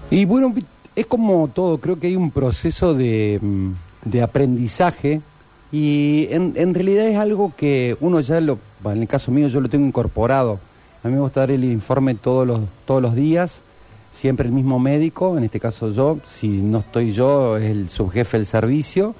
[0.09, 0.53] Y bueno,
[0.95, 3.71] es como todo, creo que hay un proceso de, mm,
[4.05, 5.21] de aprendizaje
[5.71, 9.61] y en, en, realidad es algo que uno ya lo, en el caso mío yo
[9.61, 10.59] lo tengo incorporado.
[11.03, 13.61] A mí me gusta dar el informe todos los, todos los días,
[14.11, 18.37] siempre el mismo médico, en este caso yo, si no estoy yo, es el subjefe
[18.37, 19.13] del servicio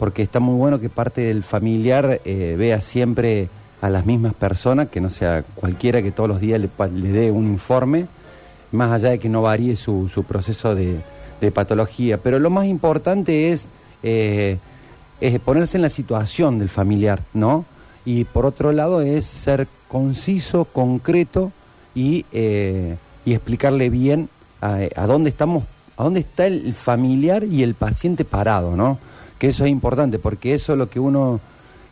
[0.00, 3.50] porque está muy bueno que parte del familiar eh, vea siempre
[3.82, 7.48] a las mismas personas, que no sea cualquiera que todos los días le, dé un
[7.48, 8.06] informe,
[8.72, 11.02] más allá de que no varíe su, proceso de,
[11.52, 12.16] patología.
[12.16, 13.68] Pero lo más importante es,
[14.02, 14.56] eh,
[15.44, 17.66] ponerse en la situación del familiar, ¿no?
[18.06, 21.52] Y por otro lado es ser conciso, concreto
[21.94, 24.30] y, eh, y explicarle bien
[24.62, 25.64] a, a, dónde estamos,
[25.98, 28.98] a dónde está el familiar y el paciente parado, ¿no?
[29.40, 31.40] Que eso es importante, porque eso es lo que uno...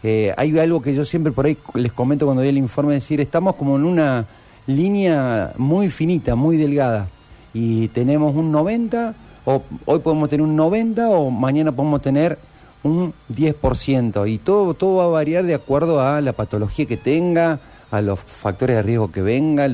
[0.05, 3.21] Eh, hay algo que yo siempre por ahí les comento cuando doy el informe, decir,
[3.21, 4.27] estamos como en una
[4.67, 7.09] línea muy finita, muy delgada,
[7.55, 9.15] y tenemos un 90,
[9.47, 12.39] o hoy podemos tener un 90, o mañana podemos tener
[12.85, 17.59] un 10%, y todo, todo va a variar de acuerdo a la patología que tenga,
[17.91, 19.67] a los factores de riesgo que venga,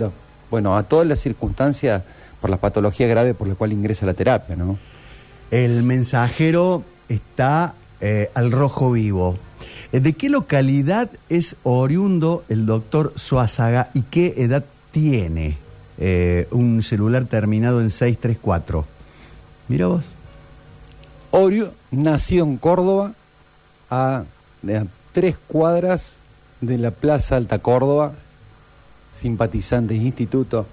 [0.48, 2.02] bueno, a todas las circunstancias
[2.40, 4.78] por la patología grave por la cual ingresa la terapia, ¿no?
[5.50, 9.38] El mensajero está eh, al rojo vivo.
[9.92, 15.58] Eh, ¿De qué localidad es oriundo el doctor Suazaga y qué edad tiene?
[15.98, 18.84] Eh, un celular terminado en 634.
[19.68, 20.04] Mira vos.
[21.30, 23.12] Orio, nacido en Córdoba,
[23.90, 24.24] a,
[25.12, 26.16] tres cuadras
[26.60, 28.12] de la Plaza Alta Córdoba,
[29.12, 30.66] simpatizantes instituto.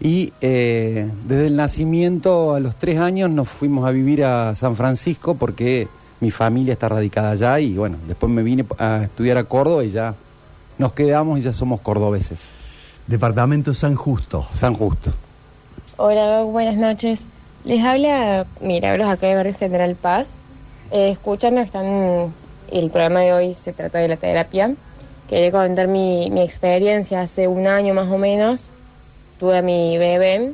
[0.00, 4.76] Y eh, desde el nacimiento a los tres años nos fuimos a vivir a San
[4.76, 5.88] Francisco porque
[6.20, 9.90] mi familia está radicada allá y bueno, después me vine a estudiar a Córdoba y
[9.90, 10.14] ya
[10.78, 12.44] nos quedamos y ya somos cordobeses.
[13.08, 14.46] Departamento San Justo.
[14.50, 15.12] San Justo.
[15.96, 17.20] Hola, buenas noches.
[17.64, 20.28] Les habla Milagros acá de Barrio General Paz.
[20.92, 22.32] Eh, escuchando, están,
[22.70, 24.74] el programa de hoy se trata de la terapia.
[25.28, 27.22] Quería comentar mi, mi experiencia.
[27.22, 28.70] Hace un año más o menos
[29.38, 30.52] tuve a mi bebé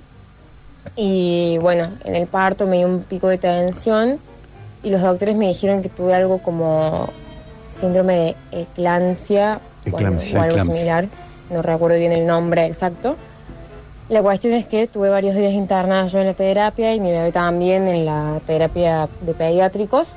[0.96, 4.18] y bueno, en el parto me dio un pico de tensión
[4.82, 7.08] y los doctores me dijeron que tuve algo como
[7.72, 11.08] síndrome de eclampsia, o algo similar,
[11.50, 13.16] no recuerdo bien el nombre exacto.
[14.08, 17.32] La cuestión es que tuve varios días internados yo en la terapia y mi bebé
[17.32, 20.16] también en la terapia de pediátricos,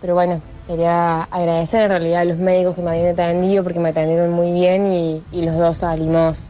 [0.00, 3.90] pero bueno, quería agradecer en realidad a los médicos que me habían atendido porque me
[3.90, 6.48] atendieron muy bien y, los dos salimos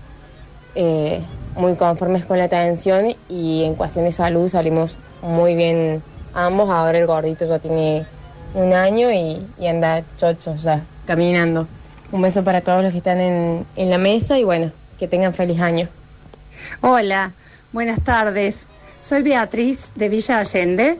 [0.77, 1.21] eh,
[1.57, 6.03] muy conformes con la atención y en cuestión de salud salimos muy bien
[6.35, 6.69] ambos.
[6.71, 8.07] Ahora el gordito ya tiene
[8.55, 11.67] un año y, anda chocho ya, caminando.
[12.13, 15.35] Un beso para todos los que están en, en la mesa y bueno, que tengan
[15.35, 15.89] feliz año.
[16.81, 17.33] Hola,
[17.73, 18.67] buenas tardes.
[19.01, 20.99] Soy Beatriz de Villa Allende.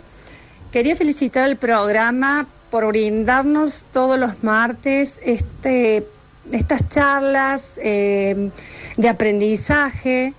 [0.73, 6.07] Quería felicitar al programa por brindarnos todos los martes este,
[6.51, 8.51] estas charlas eh,
[8.97, 10.35] de aprendizaje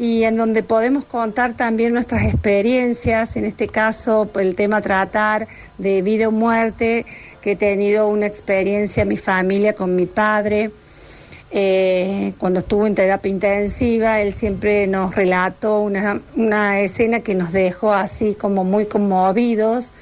[0.00, 6.00] y en donde podemos contar también nuestras experiencias, en este caso el tema tratar de
[6.00, 7.04] vida o muerte,
[7.42, 10.70] que he tenido una experiencia en mi familia con mi padre.
[11.50, 17.52] Eh, cuando estuvo en terapia intensiva, él siempre nos relató una, una escena que nos
[17.52, 19.92] dejó así como muy conmovidos,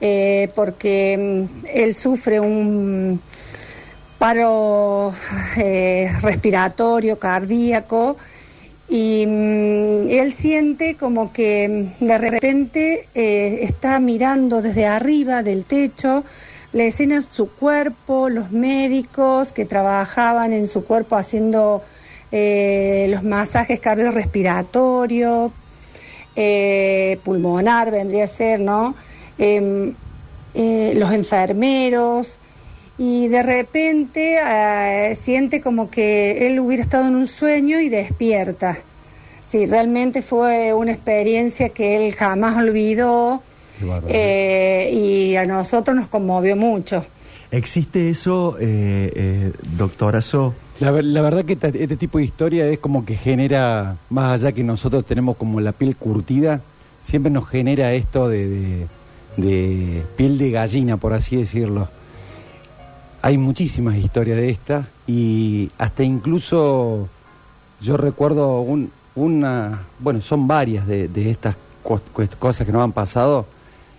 [0.00, 3.20] eh, porque mm, él sufre un
[4.16, 5.12] paro
[5.58, 8.16] eh, respiratorio, cardíaco,
[8.88, 15.64] y mm, él siente como que mm, de repente eh, está mirando desde arriba del
[15.64, 16.24] techo
[16.72, 21.82] la escena su cuerpo, los médicos que trabajaban en su cuerpo haciendo
[22.32, 25.52] eh, los masajes cardiorrespiratorios,
[26.34, 28.96] eh, pulmonar vendría a ser, ¿no?
[29.38, 29.94] Em,
[30.54, 32.40] los enfermeros,
[32.96, 38.78] y de repente eh, siente como que él hubiera estado en un sueño y despierta.
[39.46, 43.42] Sí, realmente fue una experiencia que él jamás olvidó
[44.08, 47.04] eh, y a nosotros nos conmovió mucho.
[47.50, 50.54] ¿Existe eso, eh, eh doctora So?
[50.80, 55.04] La, verdad que este tipo de historia es como que genera, más allá que nosotros
[55.04, 56.62] tenemos como la piel curtida,
[57.00, 58.86] siempre nos genera esto de
[59.36, 61.88] piel de gallina, por así decirlo.
[63.24, 67.08] Hay muchísimas historias de estas y hasta incluso
[67.80, 71.56] yo recuerdo un, una, bueno, son varias de, estas
[72.38, 73.46] cosas que nos han pasado.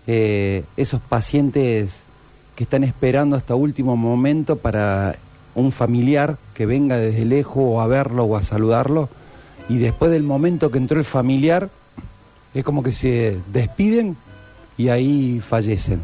[0.06, 2.04] Eh, esos pacientes
[2.56, 5.16] que están esperando hasta último momento para
[5.56, 9.10] un familiar que venga desde lejos o a verlo o a saludarlo
[9.68, 11.72] y después del momento que entró el familiar
[12.54, 14.18] es como que se despiden
[14.78, 16.04] y ahí fallecen.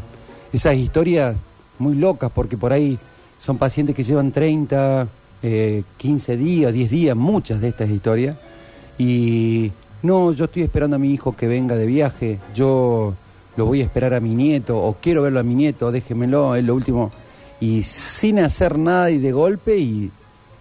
[0.52, 1.36] Esas historias
[1.78, 2.98] muy locas porque por ahí
[3.44, 5.08] son pacientes que llevan 30,
[5.40, 8.36] 15 eh, días, 10 días, muchas de estas historias.
[8.98, 13.14] Y no, yo estoy esperando a mi hijo que venga de viaje, yo
[13.56, 16.64] lo voy a esperar a mi nieto, o quiero verlo a mi nieto, déjemelo, es
[16.64, 17.10] lo último.
[17.60, 20.10] Y sin hacer nada y de golpe, y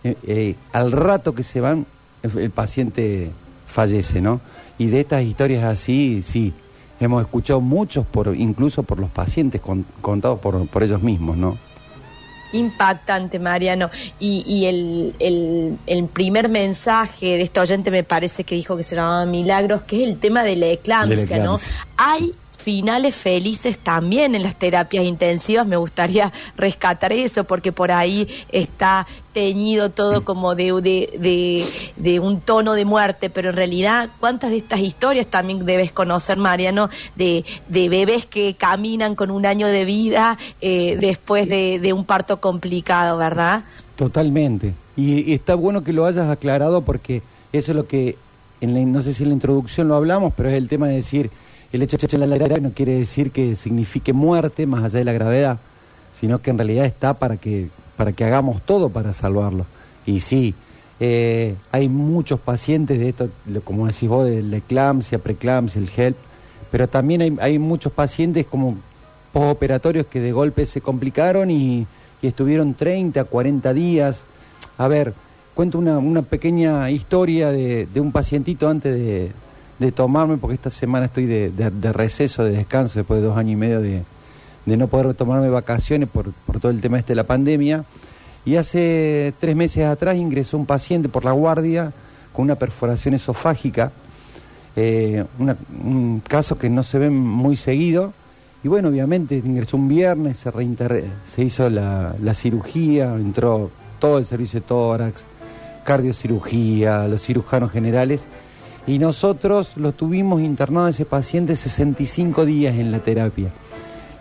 [0.03, 1.85] eh, eh, al rato que se van,
[2.23, 3.29] el, paciente
[3.67, 4.41] fallece, ¿no?
[4.79, 6.51] Y de estas historias así, sí,
[6.99, 9.61] hemos escuchado muchos, por, incluso por los pacientes
[10.01, 11.70] contados por, por ellos mismos, ¿no?
[12.53, 13.89] Impactante, Mariano.
[14.19, 19.25] Y, el, el, primer mensaje de esta oyente me parece que dijo que se llamaba
[19.25, 21.59] Milagros, que es el tema de la eclampsia, ¿no?
[21.97, 25.65] Hay finales felices también en las terapias intensivas.
[25.65, 32.41] Me gustaría rescatar eso porque por ahí está teñido todo como de, de, de, un
[32.41, 37.45] tono de muerte, pero en realidad, ¿cuántas de estas historias también debes conocer, Mariano, de,
[37.67, 43.17] de bebés que caminan con un año de vida eh, después de, un parto complicado,
[43.17, 43.63] ¿verdad?
[43.95, 44.73] Totalmente.
[44.95, 47.21] Y, está bueno que lo hayas aclarado porque
[47.53, 48.17] eso es lo que,
[48.59, 51.31] en no sé si en la introducción lo hablamos, pero es el tema de decir
[51.71, 55.13] el hecho de la gravedad no quiere decir que signifique muerte más allá de la
[55.13, 55.57] gravedad,
[56.13, 59.65] sino que en realidad está para que, para que hagamos todo para salvarlo.
[60.05, 60.53] Y sí,
[60.99, 63.29] eh, hay muchos pacientes de esto,
[63.63, 66.17] como decís vos, de la eclampsia, preeclampsia, el HELP,
[66.71, 68.77] pero también hay, hay muchos pacientes como
[69.31, 71.87] postoperatorios que de golpe se complicaron y,
[72.21, 74.25] y estuvieron 30, 40 días.
[74.77, 75.13] A ver,
[75.53, 79.31] cuento una, pequeña historia de, un pacientito antes de,
[79.91, 83.81] tomarme, porque esta semana estoy de, receso, de descanso, después de dos años y medio
[83.81, 84.03] de,
[84.65, 87.83] no poder tomarme vacaciones por, todo el tema este de la pandemia.
[88.45, 91.91] Y hace tres meses atrás ingresó un paciente por la guardia
[92.33, 93.91] con una perforación esofágica,
[94.75, 98.13] eh, un caso que no se ve muy seguido.
[98.63, 100.51] Y bueno, obviamente ingresó un viernes, se,
[101.25, 105.25] se hizo la, la cirugía, entró todo el servicio de tórax,
[105.83, 108.25] cardiocirugía, los cirujanos generales,
[108.87, 113.49] y nosotros lo tuvimos internado a ese paciente 65 días en la terapia.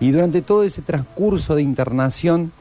[0.00, 2.52] Y durante todo ese transcurso de internación,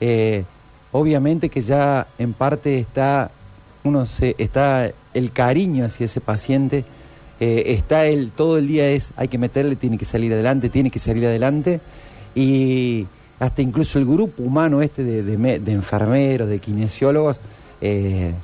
[0.00, 0.44] eh,
[0.92, 3.30] obviamente que ya en parte está,
[3.84, 6.84] uno se, está el cariño hacia ese paciente,
[7.40, 10.90] eh, está el, todo el día es, hay que meterle, tiene que salir adelante, tiene
[10.90, 11.80] que salir adelante,
[12.34, 13.06] y
[13.38, 17.38] hasta incluso el grupo humano este de, enfermeros, de kinesiólogos,
[17.80, 18.34] eh,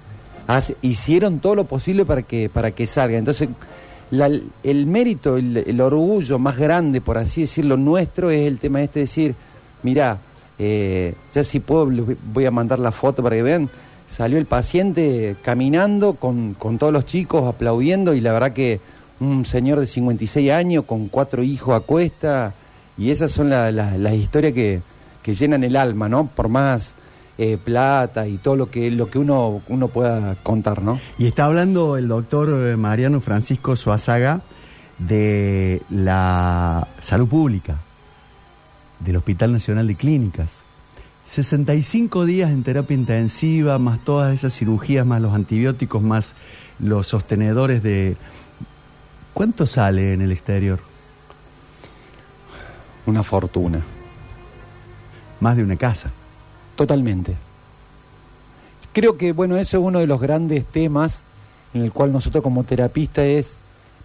[0.82, 3.18] hicieron todo lo posible para que, para que salga.
[3.18, 3.48] Entonces,
[4.10, 9.04] el mérito, el, orgullo más grande, por así decirlo, nuestro es el tema este de
[9.04, 9.34] decir,
[9.82, 10.18] mirá,
[10.58, 11.90] eh, ya si puedo,
[12.32, 13.70] voy a mandar la foto para que vean,
[14.08, 18.80] salió el paciente caminando con, con todos los chicos aplaudiendo y la verdad que
[19.20, 22.54] un señor de 56 años con cuatro hijos a cuesta
[22.96, 24.82] y esas son las historias que,
[25.22, 26.26] que llenan el alma, ¿no?
[26.26, 26.94] Por más
[27.36, 31.00] eh, plata y todo lo que, lo que uno, uno pueda contar, ¿no?
[31.18, 34.42] Y está hablando el doctor eh, Mariano Francisco Suazaga
[34.98, 37.78] de la salud pública,
[39.00, 40.60] del Hospital Nacional de Clínicas.
[41.26, 46.34] 65 días en terapia intensiva, más todas esas cirugías, más los antibióticos, más
[46.78, 48.16] los sostenedores de...
[49.32, 50.78] ¿Cuánto sale en el exterior?
[53.06, 53.80] Una fortuna.
[55.40, 56.12] Más de una casa.
[56.76, 57.34] Totalmente.
[58.92, 61.24] Creo que, bueno, eso es uno de los grandes temas
[61.74, 63.58] en el cual nosotros como terapista es,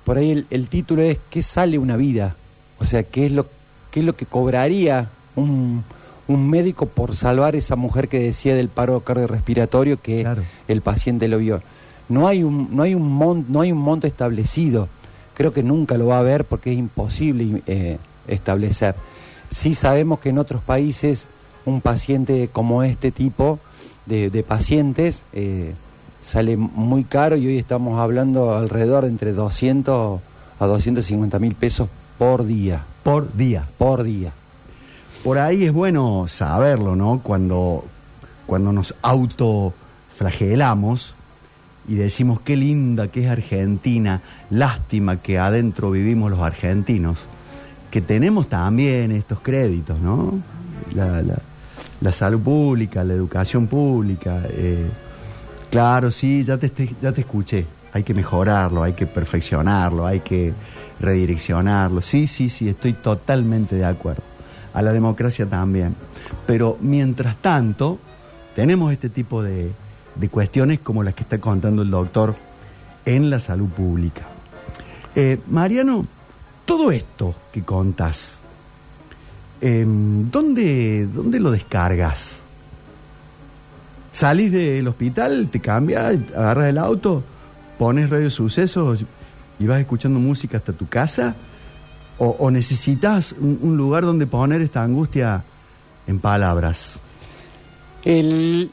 [0.03, 2.35] por ahí el, título es ¿qué sale una vida?
[2.79, 3.45] O sea, ¿qué es lo,
[3.91, 5.83] qué es lo que cobraría un,
[6.27, 10.27] un médico por salvar esa mujer que decía del paro cardiorrespiratorio que
[10.67, 11.61] el paciente lo vio?
[12.09, 14.87] No hay un, no hay un, no hay un monto establecido.
[15.35, 18.95] Creo que nunca lo va a haber porque es imposible eh, establecer.
[19.51, 21.29] Sí sabemos que en otros países
[21.69, 23.59] un paciente como este tipo
[24.05, 25.73] de, pacientes eh,
[26.21, 30.21] sale muy caro y hoy estamos hablando alrededor de entre 200
[30.59, 32.85] a 250 mil pesos por día.
[33.03, 33.67] Por día.
[33.77, 34.31] Por día.
[35.23, 37.21] Por ahí es bueno saberlo, ¿no?
[37.23, 37.85] Cuando,
[38.45, 41.15] cuando nos autoflagelamos
[41.87, 47.19] y decimos qué linda que es Argentina, lástima que adentro vivimos los argentinos,
[47.89, 50.33] que tenemos también estos créditos, ¿no?
[50.93, 51.39] La, la,
[52.01, 54.43] la salud pública, la educación pública.
[54.49, 54.87] Eh,
[55.69, 56.71] claro, sí, ya te,
[57.01, 57.65] ya te escuché.
[57.93, 60.53] Hay que mejorarlo, hay que perfeccionarlo, hay que
[60.99, 62.01] redireccionarlo.
[62.01, 64.23] Sí, sí, sí, estoy totalmente de acuerdo.
[64.73, 65.95] A la democracia también.
[66.45, 67.99] Pero mientras tanto,
[68.55, 69.71] tenemos este tipo de,
[70.29, 72.35] cuestiones como las que está contando el doctor
[73.05, 74.23] en la salud pública.
[75.15, 76.05] Eh, Mariano,
[76.65, 78.38] todo esto que contas,
[79.61, 82.39] Em, ¿dónde, ¿dónde lo descargas?
[84.11, 87.23] ¿Salís del hospital, te cambias, agarras el auto,
[87.77, 89.03] pones radio sucesos
[89.59, 91.35] y vas escuchando música hasta tu casa?
[92.21, 95.41] ¿O, necesitas un, lugar donde poner esta angustia
[96.05, 96.99] en palabras?
[98.03, 98.71] El,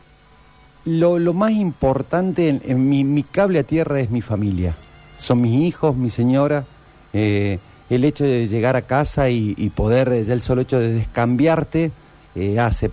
[0.84, 4.74] lo, más importante en, mi, cable a tierra es mi familia.
[5.16, 6.64] Son mis hijos, mi señora.
[7.12, 11.91] Eh, el hecho de llegar a casa y, poder, ya el solo hecho de descambiarte,
[12.34, 12.91] eh, hace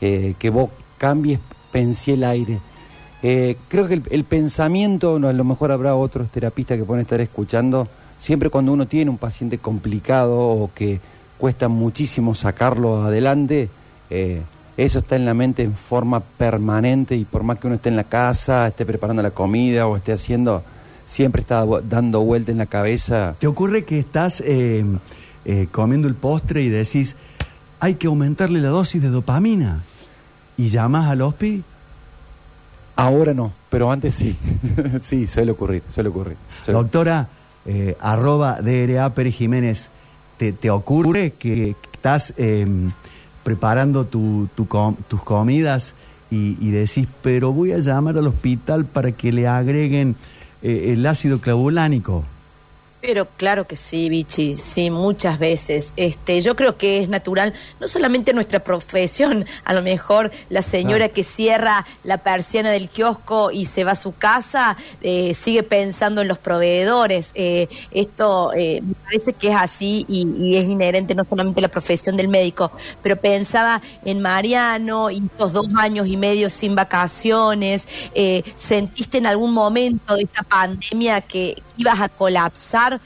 [0.00, 1.38] eh, que vos cambies,
[1.70, 2.58] pensé el aire.
[3.22, 7.20] Eh, creo que el, pensamiento, no, a lo mejor habrá otros terapistas que pueden estar
[7.20, 7.86] escuchando,
[8.18, 11.00] siempre cuando uno tiene un paciente complicado o que
[11.36, 13.68] cuesta muchísimo sacarlo adelante,
[14.76, 17.96] eso está en la mente en forma permanente y por más que uno esté en
[17.96, 20.62] la casa, esté preparando la comida o esté haciendo
[21.10, 23.34] siempre está dando vuelta en la cabeza.
[23.40, 24.84] ¿Te ocurre que estás eh,
[25.44, 27.16] eh, comiendo el postre y decís,
[27.80, 29.80] hay que aumentarle la dosis de dopamina?
[30.56, 31.64] ¿Y llamas al hospi?
[32.94, 34.36] Ahora no, pero antes sí.
[35.02, 36.36] sí, suele ocurrir, suele ocurrir.
[36.68, 37.26] Doctora,
[37.66, 39.90] eh, arroba DRA Pérez Jiménez,
[40.36, 42.92] ¿te, ocurre que estás em,
[43.42, 45.94] preparando tus comidas
[46.30, 50.14] y, y decís, pero voy a llamar al hospital para que le agreguen
[50.62, 52.24] eh, el ácido clavulánico.
[53.00, 55.94] Pero claro que sí, Vichy, sí, muchas veces.
[55.96, 61.08] Este, yo creo que es natural, no solamente nuestra profesión, a lo mejor la señora
[61.08, 66.20] que cierra la persiana del kiosco y se va a su casa, eh, sigue pensando
[66.20, 67.32] en los proveedores.
[67.34, 71.62] Eh, esto eh, me parece que es así y, y, es inherente no solamente a
[71.62, 72.70] la profesión del médico,
[73.02, 77.88] pero pensaba en Mariano y estos dos años y medio sin vacaciones.
[78.56, 83.00] ¿Sentiste en algún momento de esta pandemia que ibas a colapsar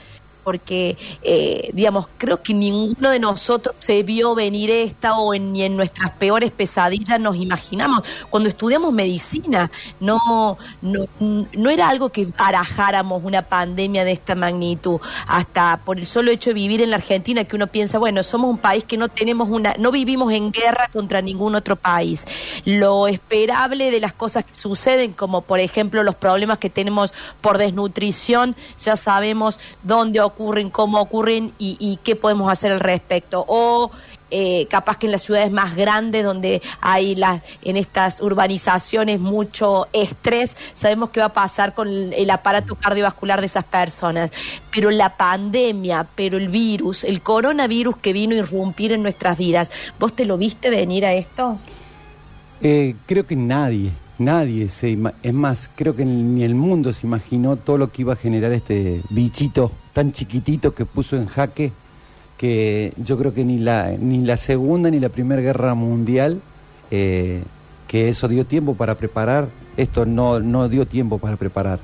[0.45, 5.63] porque, eh, digamos, creo que ninguno de nosotros se vio venir esta o en, ni
[5.63, 8.05] en nuestras peores pesadillas nos imaginamos.
[8.31, 9.71] Cuando estudiamos medicina,
[10.01, 15.01] no, no, no era algo que barajáramos una pandemia de esta magnitud.
[15.27, 18.51] Hasta por el solo hecho de vivir en la Argentina, que uno piensa, bueno, somos
[18.51, 22.27] un país que no tenemos una, no vivimos en guerra contra ningún otro país.
[22.65, 27.59] Lo esperable de las cosas que suceden, como por ejemplo los problemas que tenemos por
[27.59, 33.45] desnutrición, ya sabemos dónde ocurre ocurren, cómo ocurren y, qué podemos hacer al respecto.
[33.49, 33.91] O
[34.31, 39.87] eh, capaz que en las ciudades más grandes donde hay las en estas urbanizaciones mucho
[39.93, 44.31] estrés, sabemos qué va a pasar con el, aparato cardiovascular de esas personas.
[44.73, 49.71] Pero la pandemia, pero el virus, el coronavirus que vino a irrumpir en nuestras vidas,
[49.99, 51.59] ¿vos te lo viste venir a esto?
[52.61, 57.57] Eh, creo que nadie, nadie se es más, creo que ni el mundo se imaginó
[57.57, 61.73] todo lo que iba a generar este bichito tan chiquitito que puso en jaque
[62.37, 66.41] que yo creo que ni la, ni la Segunda ni la Primera Guerra Mundial,
[66.91, 67.43] eh,
[67.87, 71.79] que eso dio tiempo para preparar, esto no, no dio tiempo para preparar.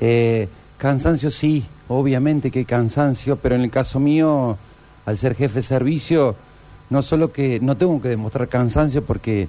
[0.00, 0.48] Eh,
[0.78, 4.56] cansancio sí, obviamente que cansancio, pero en el caso mío,
[5.06, 6.34] al ser jefe de servicio,
[6.90, 9.48] no solo que no tengo que demostrar cansancio porque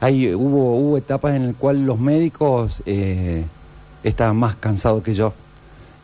[0.00, 3.44] hay, hubo, hubo etapas en las cuales los médicos eh,
[4.02, 5.32] estaban más cansados que yo.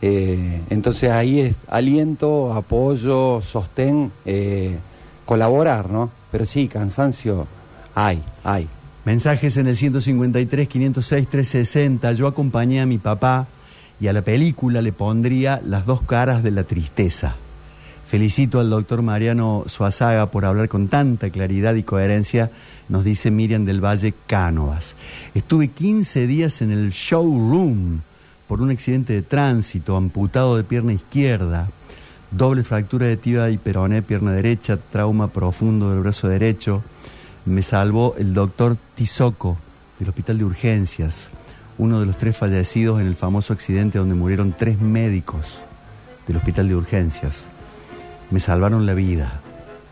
[0.00, 4.76] Eh, entonces ahí es aliento, apoyo, sostén, eh,
[5.24, 6.10] colaborar, ¿no?
[6.30, 7.46] Pero sí, cansancio
[7.94, 8.68] hay, hay.
[9.04, 12.12] Mensajes en el 153, 506, 360.
[12.12, 13.46] Yo acompañé a mi papá
[14.00, 17.36] y a la película le pondría las dos caras de la tristeza.
[18.12, 22.50] Felicito al doctor Mariano Suazaga por hablar con tanta claridad y coherencia,
[22.90, 24.96] nos dice Miriam del Valle Cánovas.
[25.34, 28.00] Estuve 15 días en el showroom
[28.46, 31.70] por un accidente de tránsito, amputado de pierna izquierda,
[32.30, 36.82] doble fractura de tibia y peroné, pierna derecha, trauma profundo del brazo derecho.
[37.46, 39.56] Me salvó el doctor Tizoco
[39.98, 41.30] del Hospital de Urgencias,
[41.78, 45.62] uno de los tres fallecidos en el famoso accidente donde murieron tres médicos
[46.26, 47.46] del Hospital de Urgencias.
[48.32, 49.30] Me salvaron la vida.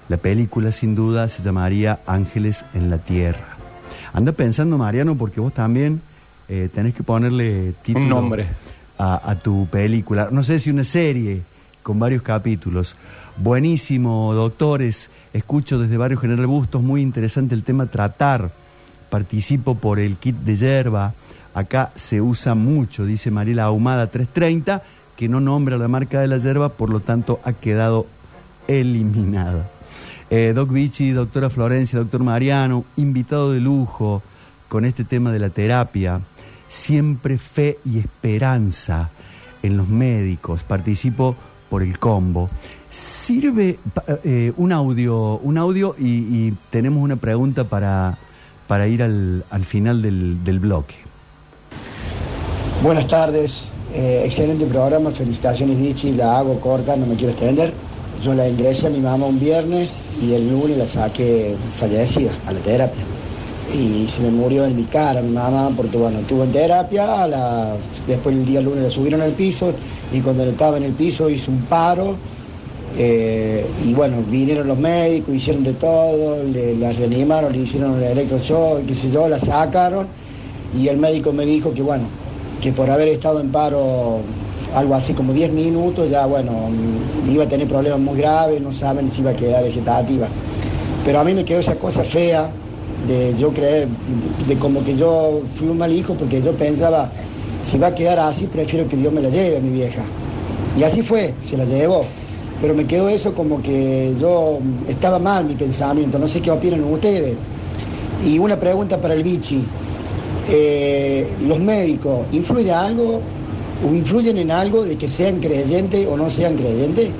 [0.08, 3.56] La película sin duda se llamaría Ángeles en la Tierra.
[4.14, 6.00] Anda pensando, Mariano, porque vos también
[6.48, 8.46] eh, tenés que ponerle título Un nombre.
[8.96, 10.28] A, tu película.
[10.30, 11.42] No sé si una serie
[11.82, 12.96] con varios capítulos.
[13.36, 15.10] Buenísimo, doctores.
[15.34, 18.50] Escucho desde Barrio General Bustos, muy interesante el tema tratar.
[19.10, 21.12] Participo por el kit de yerba.
[21.52, 24.82] Acá se usa mucho, dice Mariela Ahumada 330,
[25.14, 28.06] que no nombra la marca de la yerba, por lo tanto ha quedado
[28.70, 29.68] eliminada.
[30.30, 34.22] Eh, Doc Vichy, doctora Florencia, doctor Mariano, invitado de lujo
[34.68, 36.20] con este tema de la terapia
[36.70, 39.10] siempre fe y esperanza
[39.62, 40.62] en los médicos.
[40.62, 41.36] Participo
[41.68, 42.48] por el combo.
[42.88, 43.78] Sirve
[44.24, 48.18] eh, un audio, un audio y, tenemos una pregunta para,
[48.66, 50.94] para ir al, final del, bloque.
[52.82, 57.72] Buenas tardes, eh, excelente programa, felicitaciones Vichy, la hago corta, no me quiero extender.
[58.22, 62.52] Yo la ingresé a mi mamá un viernes y el lunes la saqué fallecida a
[62.52, 63.02] la terapia.
[63.74, 68.36] Y se me murió en mi cara mi mamá porque bueno, estuvo en terapia, después
[68.36, 69.72] el día lunes la subieron al piso
[70.12, 72.16] y cuando estaba en el piso hizo un paro
[72.98, 78.02] eh, y bueno, vinieron los médicos, hicieron de todo, le, la reanimaron, le hicieron el
[78.02, 80.06] electroshock, qué sé yo, la sacaron
[80.78, 82.04] y el médico me dijo que bueno,
[82.60, 84.20] que por haber estado en paro
[84.74, 86.52] algo así como 10 minutos, ya bueno,
[87.28, 90.28] iba a tener problemas muy graves, no saben si iba a quedar vegetativa.
[91.04, 92.50] Pero a mí me quedó esa cosa fea,
[93.08, 93.88] de yo creer,
[94.46, 97.10] de, como que yo fui un mal hijo porque yo pensaba,
[97.64, 100.02] si va a quedar así, prefiero que Dios me la lleve a mi vieja.
[100.78, 102.04] Y así fue, se la llevó.
[102.60, 106.84] Pero me quedó eso como que yo estaba mal mi pensamiento, no sé qué opinan
[106.84, 107.34] ustedes.
[108.24, 109.62] Y una pregunta para el Vichy.
[110.52, 113.20] Eh, ¿Los médicos influyen algo
[113.86, 117.10] o influyen en algo de que sean creyentes o no sean creyentes?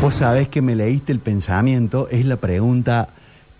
[0.00, 3.08] Vos sabés que me leíste el pensamiento, es la pregunta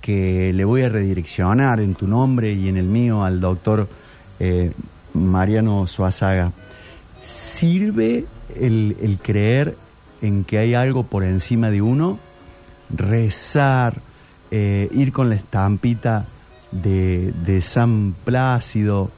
[0.00, 3.88] que le voy a redireccionar en tu nombre y en el mío al doctor
[4.38, 4.72] eh,
[5.14, 6.52] Mariano Suazaga.
[7.22, 8.26] ¿Sirve
[8.60, 9.78] el, creer
[10.20, 12.18] en que hay algo por encima de uno,
[12.94, 13.94] rezar,
[14.50, 16.26] eh, ir con la estampita
[16.70, 19.10] de, de San Plácido,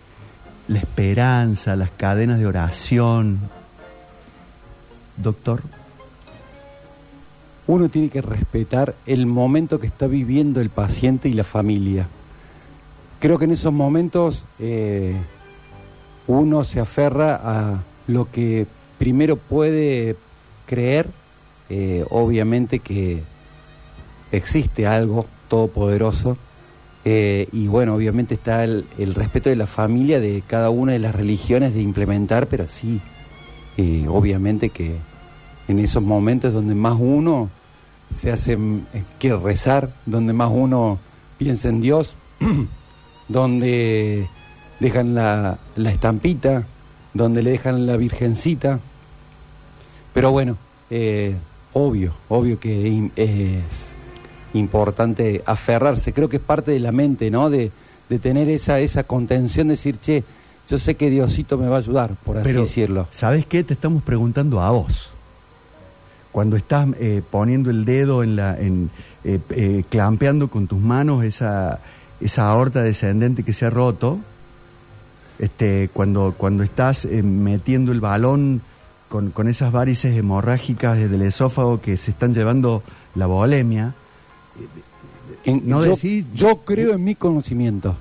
[0.69, 3.39] la esperanza, las cadenas de oración.
[5.17, 5.63] Doctor.
[7.67, 12.07] Uno tiene que respetar el momento que está viviendo el paciente y la familia.
[13.19, 15.17] Creo que en esos momentos eh,
[16.29, 18.67] uno se aferra a lo que
[18.99, 20.17] primero puede
[20.67, 21.09] creer,
[21.69, 23.23] eh, obviamente que
[24.31, 26.37] existe algo todopoderoso,
[27.09, 28.85] eh, y bueno, obviamente está el,
[29.15, 33.01] respeto de la familia, de cada una de las religiones de implementar, pero sí,
[33.77, 34.97] eh, obviamente que
[35.69, 37.49] en esos momentos donde más uno
[38.13, 40.99] se hace eh, que rezar, donde más uno
[41.39, 42.17] piensa en Dios,
[43.29, 44.29] donde
[44.81, 46.67] dejan la, la estampita,
[47.15, 48.81] donde le dejan la virgencita.
[50.13, 50.57] Pero bueno,
[51.73, 53.96] obvio, obvio que es
[54.57, 56.13] importante aferrarse.
[56.13, 57.51] Creo que es parte de la mente, ¿no?
[57.51, 57.71] De,
[58.23, 60.23] tener esa, esa contención, de decir, che,
[60.69, 63.07] yo sé que Diosito me va a ayudar, por así decirlo.
[63.11, 63.63] ¿Sabes qué?
[63.65, 65.11] Te estamos preguntando a vos.
[66.33, 68.91] Cuando estás eh, poniendo el dedo en la, en,
[69.25, 71.81] eh, eh, clampeando con tus manos esa,
[72.21, 74.19] esa aorta descendente que se ha roto,
[75.39, 78.63] este, cuando, cuando estás metiendo el balón
[79.09, 82.83] con, con esas varices hemorrágicas del esófago que se están llevando
[83.15, 83.95] la bolemia,
[85.63, 85.95] no yo,
[86.35, 87.97] yo creo en mi conocimiento,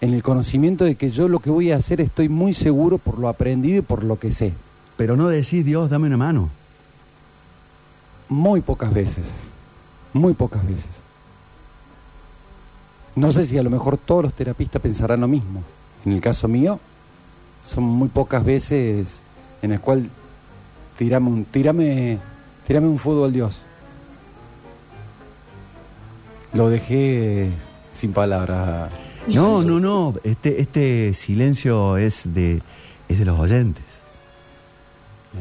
[0.00, 3.18] en el conocimiento de que yo lo que voy a hacer estoy muy seguro por
[3.18, 4.52] lo aprendido y por lo que sé.
[4.96, 6.50] Pero no decís, Dios, dame una mano.
[8.28, 9.32] Muy pocas veces,
[10.12, 10.90] muy pocas veces.
[13.14, 15.62] No sé si a lo mejor todos los terapistas pensarán lo mismo.
[16.04, 16.80] En el caso mío,
[17.64, 19.20] son muy pocas veces
[19.60, 20.08] en el cual
[20.98, 22.18] tirame un, tirame,
[22.66, 23.62] tirame un fútbol Dios.
[26.54, 27.50] Lo dejé
[27.92, 28.90] sin palabras.
[29.28, 30.14] No, no, no.
[30.24, 32.60] Este, este silencio es de,
[33.08, 33.84] es de los oyentes.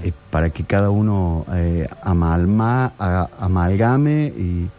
[0.03, 2.93] Es para que cada uno eh, amalma,
[3.39, 4.69] amalgame y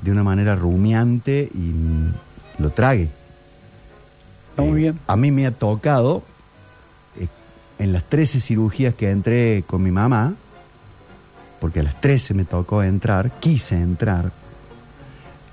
[0.00, 3.08] de una manera rumiante y lo trague.
[4.56, 5.00] muy eh, bien.
[5.06, 6.22] A mí me ha tocado,
[7.18, 7.26] eh,
[7.78, 10.34] en las 13 cirugías que entré con mi mamá,
[11.60, 14.30] porque a las 13 me tocó entrar, quise entrar,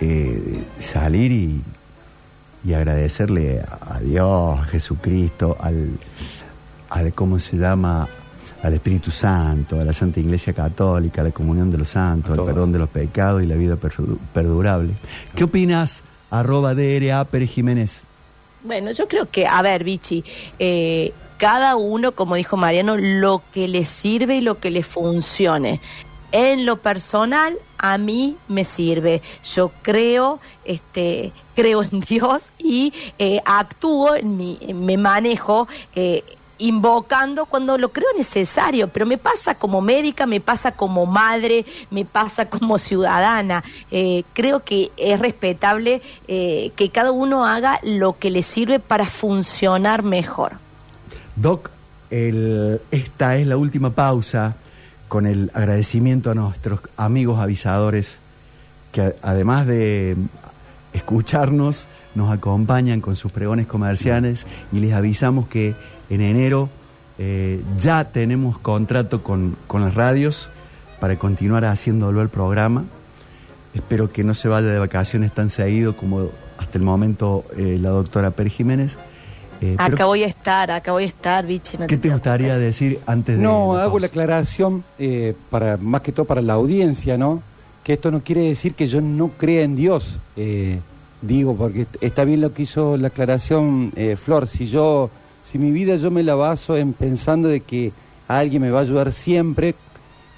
[0.01, 1.61] eh, salir y,
[2.73, 5.89] agradecerle a Dios, a Jesucristo, al,
[6.89, 8.07] al, ¿cómo se llama?
[8.63, 12.45] Al Espíritu Santo, a la Santa Iglesia Católica, a la comunión de los santos, al
[12.45, 13.77] perdón de los pecados y la vida
[14.33, 14.93] perdurable.
[15.35, 18.03] ¿Qué opinas, arroba DRA Pérez Jiménez?
[18.63, 20.23] Bueno, yo creo que, a ver, Vichy,
[20.59, 25.81] eh, cada uno, como dijo Mariano, lo que le sirve y lo que le funcione
[26.31, 29.21] en lo personal a mí me sirve.
[29.55, 35.67] Yo creo, este, creo en Dios y eh, actúo, en mi, me manejo.
[35.95, 36.23] Eh,
[36.59, 42.05] invocando cuando lo creo necesario, pero me pasa como médica, me pasa como madre, me
[42.05, 43.63] pasa como ciudadana.
[43.89, 50.03] Eh, creo que es respetable que cada uno haga lo que le sirve para funcionar
[50.03, 50.59] mejor.
[51.35, 51.71] Doc,
[52.11, 54.55] esta es la última pausa
[55.11, 58.19] con el agradecimiento a nuestros amigos avisadores
[58.93, 60.15] que además de
[60.93, 65.75] escucharnos, nos acompañan con sus pregones comerciales y les avisamos que
[66.09, 66.69] en enero
[67.17, 70.49] eh, ya tenemos contrato con, las radios
[71.01, 72.85] para continuar haciéndolo el programa.
[73.73, 77.89] Espero que no se vaya de vacaciones tan seguido como hasta el momento eh, la
[77.89, 78.97] doctora Per Jiménez.
[79.61, 81.77] Eh, acá voy a estar, acá voy a estar, biche.
[81.87, 83.43] ¿Qué te, gustaría decir antes de.?
[83.43, 87.43] No, hago la aclaración, eh, para más que todo para la audiencia, ¿no?
[87.83, 90.17] Que esto no quiere decir que yo no crea en Dios.
[90.35, 90.79] Eh,
[91.21, 93.91] digo, porque está bien lo que hizo la aclaración
[94.23, 94.47] Flor.
[94.47, 95.11] Si yo,
[95.43, 97.91] si mi vida yo me la baso en pensando de que
[98.27, 99.75] alguien me va a ayudar siempre,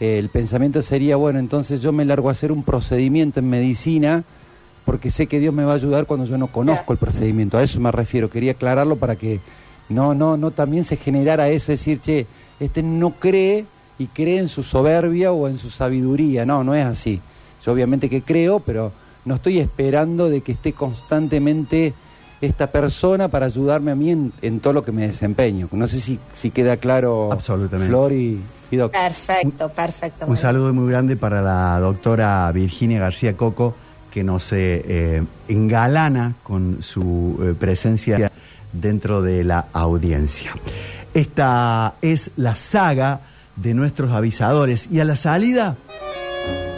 [0.02, 4.26] el pensamiento sería, bueno, entonces yo me largo a hacer un procedimiento en medicina
[4.86, 7.58] porque sé que Dios me va a ayudar cuando yo no conozco el procedimiento.
[7.58, 9.40] A eso me refiero, quería aclararlo para que
[9.90, 12.26] no, no, no también se generara eso, decir, che,
[12.60, 13.66] este no cree
[13.98, 16.46] y cree en su soberbia o en su sabiduría.
[16.46, 17.22] No, no es así.
[17.66, 18.92] Yo obviamente que creo, pero
[19.26, 21.94] no estoy esperando de que esté constantemente
[22.42, 25.70] esta persona para ayudarme a mí en, todo lo que me desempeño.
[25.72, 27.90] No sé si, si queda claro, Absolutamente.
[27.90, 30.26] Flor y, y Perfecto, perfecto.
[30.28, 33.76] Un saludo muy grande para la doctora Virginia García Coco
[34.14, 38.32] que nos eh, engalana con su eh, presencia
[38.72, 40.52] dentro de la audiencia.
[41.16, 43.22] Esta es la saga
[43.56, 44.88] de nuestros avisadores.
[44.92, 45.78] Y a la salida,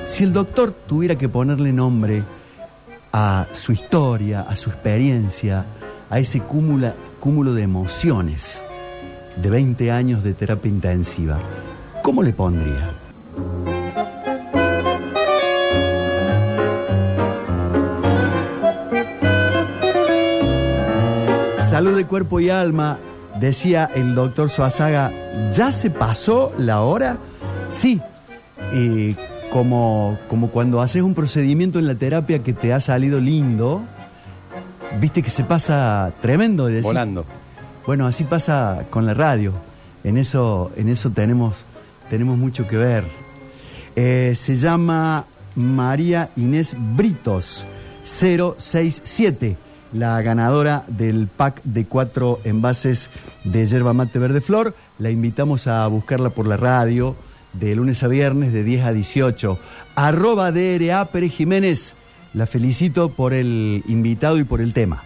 [0.05, 2.23] si el doctor tuviera que ponerle nombre
[3.11, 5.65] a su historia, a su experiencia,
[6.09, 8.63] a ese cúmulo, cúmulo de emociones
[9.35, 11.37] de 20 años de terapia intensiva,
[12.01, 12.91] ¿cómo le pondría?
[21.75, 22.99] Salud de cuerpo y alma,
[23.37, 25.11] decía el doctor Suazaga,
[25.51, 27.17] ¿ya se pasó la hora?
[27.69, 27.99] Sí,
[29.51, 33.81] como, como cuando haces un procedimiento en la terapia que te ha salido lindo,
[35.01, 36.67] viste que se pasa tremendo.
[36.67, 37.25] De Volando.
[37.85, 39.51] Bueno, así pasa con la radio.
[40.05, 41.65] En eso, en eso tenemos,
[42.09, 43.03] tenemos mucho que ver.
[43.97, 45.25] Eh, se llama
[45.57, 47.65] María Inés Britos
[48.05, 49.64] 067
[49.95, 53.09] la ganadora del pack de cuatro envases
[53.43, 54.75] de yerba mate verde flor.
[54.99, 57.15] La invitamos a buscarla por la radio
[57.53, 59.57] de lunes a viernes de 10 a 18.
[59.95, 61.93] Arroba DRA Pérez Jiménez.
[62.33, 65.03] La felicito por el invitado y por el tema.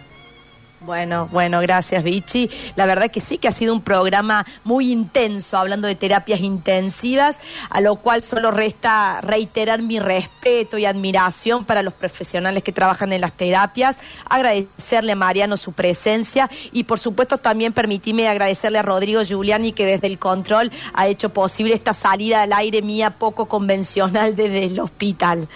[0.82, 2.48] Bueno, bueno, gracias Vichy.
[2.74, 7.38] La verdad que sí que ha sido un programa muy intenso, hablando de terapias intensivas,
[7.68, 13.12] a lo cual solo resta reiterar mi respeto y admiración para los profesionales que trabajan
[13.12, 18.82] en las terapias, agradecerle a Mariano su presencia y por supuesto también permitirme agradecerle a
[18.82, 23.46] Rodrigo Giuliani que desde el control ha hecho posible esta salida al aire mía poco
[23.46, 25.46] convencional desde el hospital.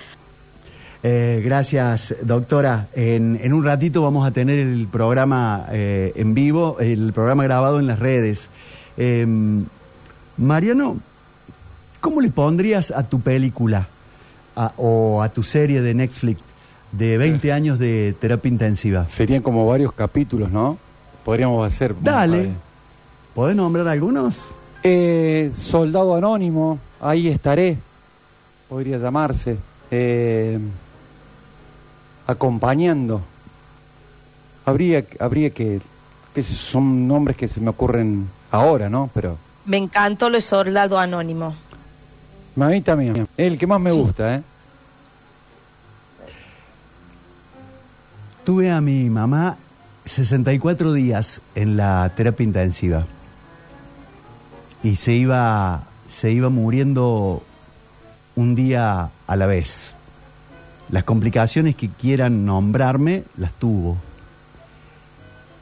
[1.07, 2.89] Eh, gracias, doctora.
[2.95, 7.87] En, un ratito vamos a tener el programa eh, en vivo, el programa grabado en
[7.87, 8.49] las redes.
[8.97, 9.67] Em,
[10.39, 10.97] Mariano,
[12.01, 13.87] ¿cómo le pondrías a tu película
[14.79, 16.41] o a tu serie de Netflix
[16.93, 19.07] de 20 años de terapia intensiva?
[19.07, 20.79] Serían como varios capítulos, ¿no?
[21.23, 21.95] Podríamos hacer.
[22.01, 22.49] Dale.
[23.35, 24.55] ¿Podés nombrar algunos?
[24.83, 27.77] Eh, Soldado Anónimo, ahí estaré,
[28.71, 29.59] podría llamarse.
[29.91, 30.59] Eh,
[32.27, 33.21] acompañando.
[34.65, 35.81] Habría, habría que,
[36.35, 39.11] que son nombres que se me ocurren ahora, ¿no?
[39.13, 39.37] Pero...
[39.67, 41.55] Me encantó lo soldado anónimo.
[42.61, 43.29] A mí también.
[43.37, 44.43] Es el que más me gusta, ¿eh?
[48.45, 49.57] Tuve a mi mamá
[50.05, 53.07] 64 días en la terapia intensiva.
[54.83, 57.43] Y se iba, se iba muriendo
[58.37, 59.97] un día a la vez.
[60.95, 63.97] Las complicaciones que quieran nombrarme, las tuvo.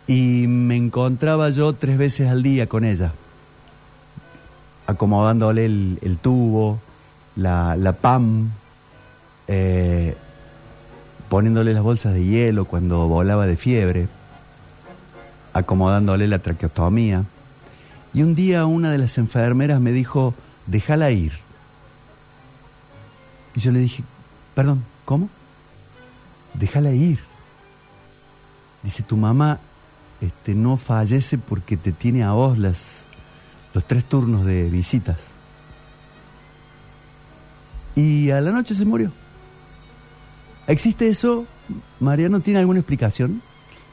[0.06, 3.14] Y me encontraba yo tres veces al día con ella,
[4.86, 6.80] acomodándole el, tubo,
[7.34, 8.50] la, PAM,
[9.48, 10.18] eh,
[11.30, 14.08] poniéndole las bolsas de hielo cuando volaba de fiebre,
[15.54, 17.24] acomodándole la traqueotomía.
[18.12, 20.34] Y un día una de las enfermeras me dijo,
[20.66, 21.32] déjala ir.
[23.54, 24.04] Y yo le dije,
[24.54, 25.28] perdón, ¿Cómo?
[26.54, 27.18] Déjala ir.
[28.82, 29.60] Dice, tu mamá
[30.22, 33.04] este, no fallece porque te tiene a vos las,
[33.74, 35.18] los tres turnos de visitas.
[37.94, 39.12] Y a la noche se murió.
[40.66, 41.44] ¿Existe eso?
[42.00, 43.42] Mariano, ¿tiene alguna explicación?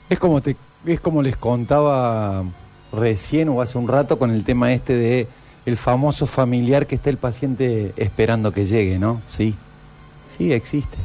[0.10, 0.56] Es como, te,
[0.86, 2.46] es como les contaba
[2.94, 5.28] recién o hace un rato con el tema este de
[5.66, 9.22] el famoso familiar que está el paciente esperando que llegue, ¿no?
[9.26, 9.54] Sí.
[10.40, 10.98] Sí, existe.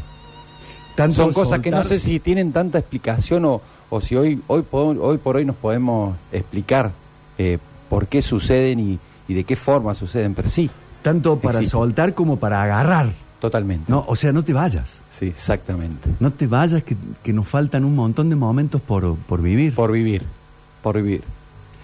[1.10, 3.60] Son cosas que no sé si tienen tanta explicación o,
[3.90, 6.92] o si hoy, hoy, hoy por hoy nos podemos explicar
[7.36, 7.58] eh,
[7.90, 10.70] por qué suceden y, y, de qué forma suceden, pero sí.
[11.02, 13.12] Tanto para soltar como para agarrar.
[13.40, 13.90] Totalmente.
[13.90, 15.02] No, o sea, no te vayas.
[15.10, 16.08] Sí, exactamente.
[16.20, 19.74] No te vayas, que, que nos faltan un montón de momentos por, por vivir.
[19.74, 20.22] Por vivir,
[20.80, 21.22] por vivir.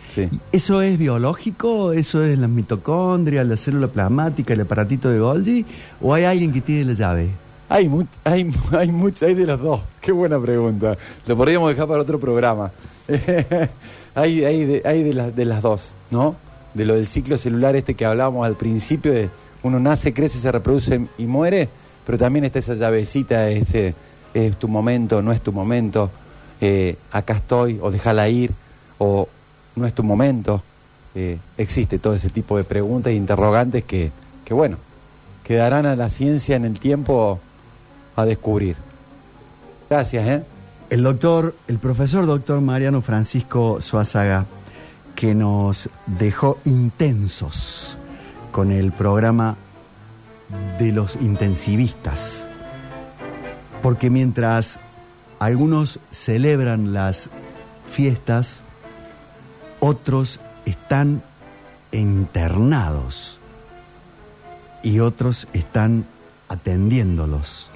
[0.09, 0.29] Sí.
[0.53, 1.93] ¿Eso es biológico?
[1.93, 5.67] ¿Eso es la mitocondria, la célula plasmática, el aparatito de Golgi?
[6.01, 7.31] ¿O hay alguien que tiene la llave?
[7.71, 7.89] Hay,
[8.25, 9.81] hay, hay mucho, hay de los dos.
[10.01, 10.99] Qué buena pregunta.
[11.27, 12.73] Lo podríamos dejar para otro programa.
[14.15, 16.35] hay hay, de, hay de, de las dos, ¿no?
[16.75, 19.31] De lo del ciclo celular este que hablábamos al principio, de
[19.63, 21.69] uno nace, crece, se reproduce y muere,
[22.05, 23.95] pero también está esa llavecita, este,
[24.35, 26.11] es tu momento, no es tu momento,
[26.61, 28.51] eh, acá estoy, o déjala ir,
[28.99, 29.29] o
[29.77, 30.63] no es tu momento.
[31.15, 34.11] Eh, existe todo ese tipo de preguntas e interrogantes que,
[34.45, 34.77] que, bueno,
[35.45, 37.41] quedarán a la ciencia en el tiempo
[38.21, 38.77] a descubrir.
[39.89, 40.45] Gracias, ¿eh?
[40.89, 44.47] El doctor, el profesor doctor Mariano Francisco Suazaga,
[45.15, 47.97] que nos dejó intensos
[48.51, 49.57] con el programa
[50.79, 52.49] de los intensivistas.
[53.83, 54.79] Porque mientras
[55.39, 57.31] algunos celebran las
[57.91, 58.61] fiestas,
[59.81, 61.23] otros están
[61.93, 63.39] internados
[64.83, 66.05] y otros están
[66.49, 67.70] atendiéndolos.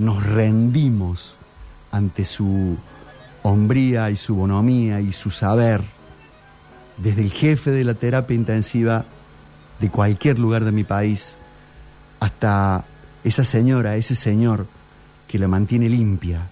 [0.00, 1.36] Nos rendimos
[1.92, 2.78] ante su
[3.42, 5.82] hombría y su bonomía y su saber,
[6.96, 9.04] desde el jefe de la terapia intensiva
[9.78, 11.36] de cualquier lugar de mi país
[12.18, 12.84] hasta
[13.24, 14.66] esa señora, ese señor
[15.28, 16.48] que la mantiene limpia,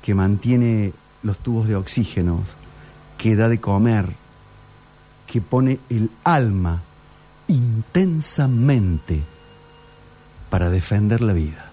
[0.00, 0.92] que mantiene
[1.24, 2.44] los tubos de oxígeno,
[3.18, 4.10] que da de comer,
[5.26, 6.82] que pone el alma
[7.48, 9.22] intensamente
[10.50, 11.65] para defender la vida.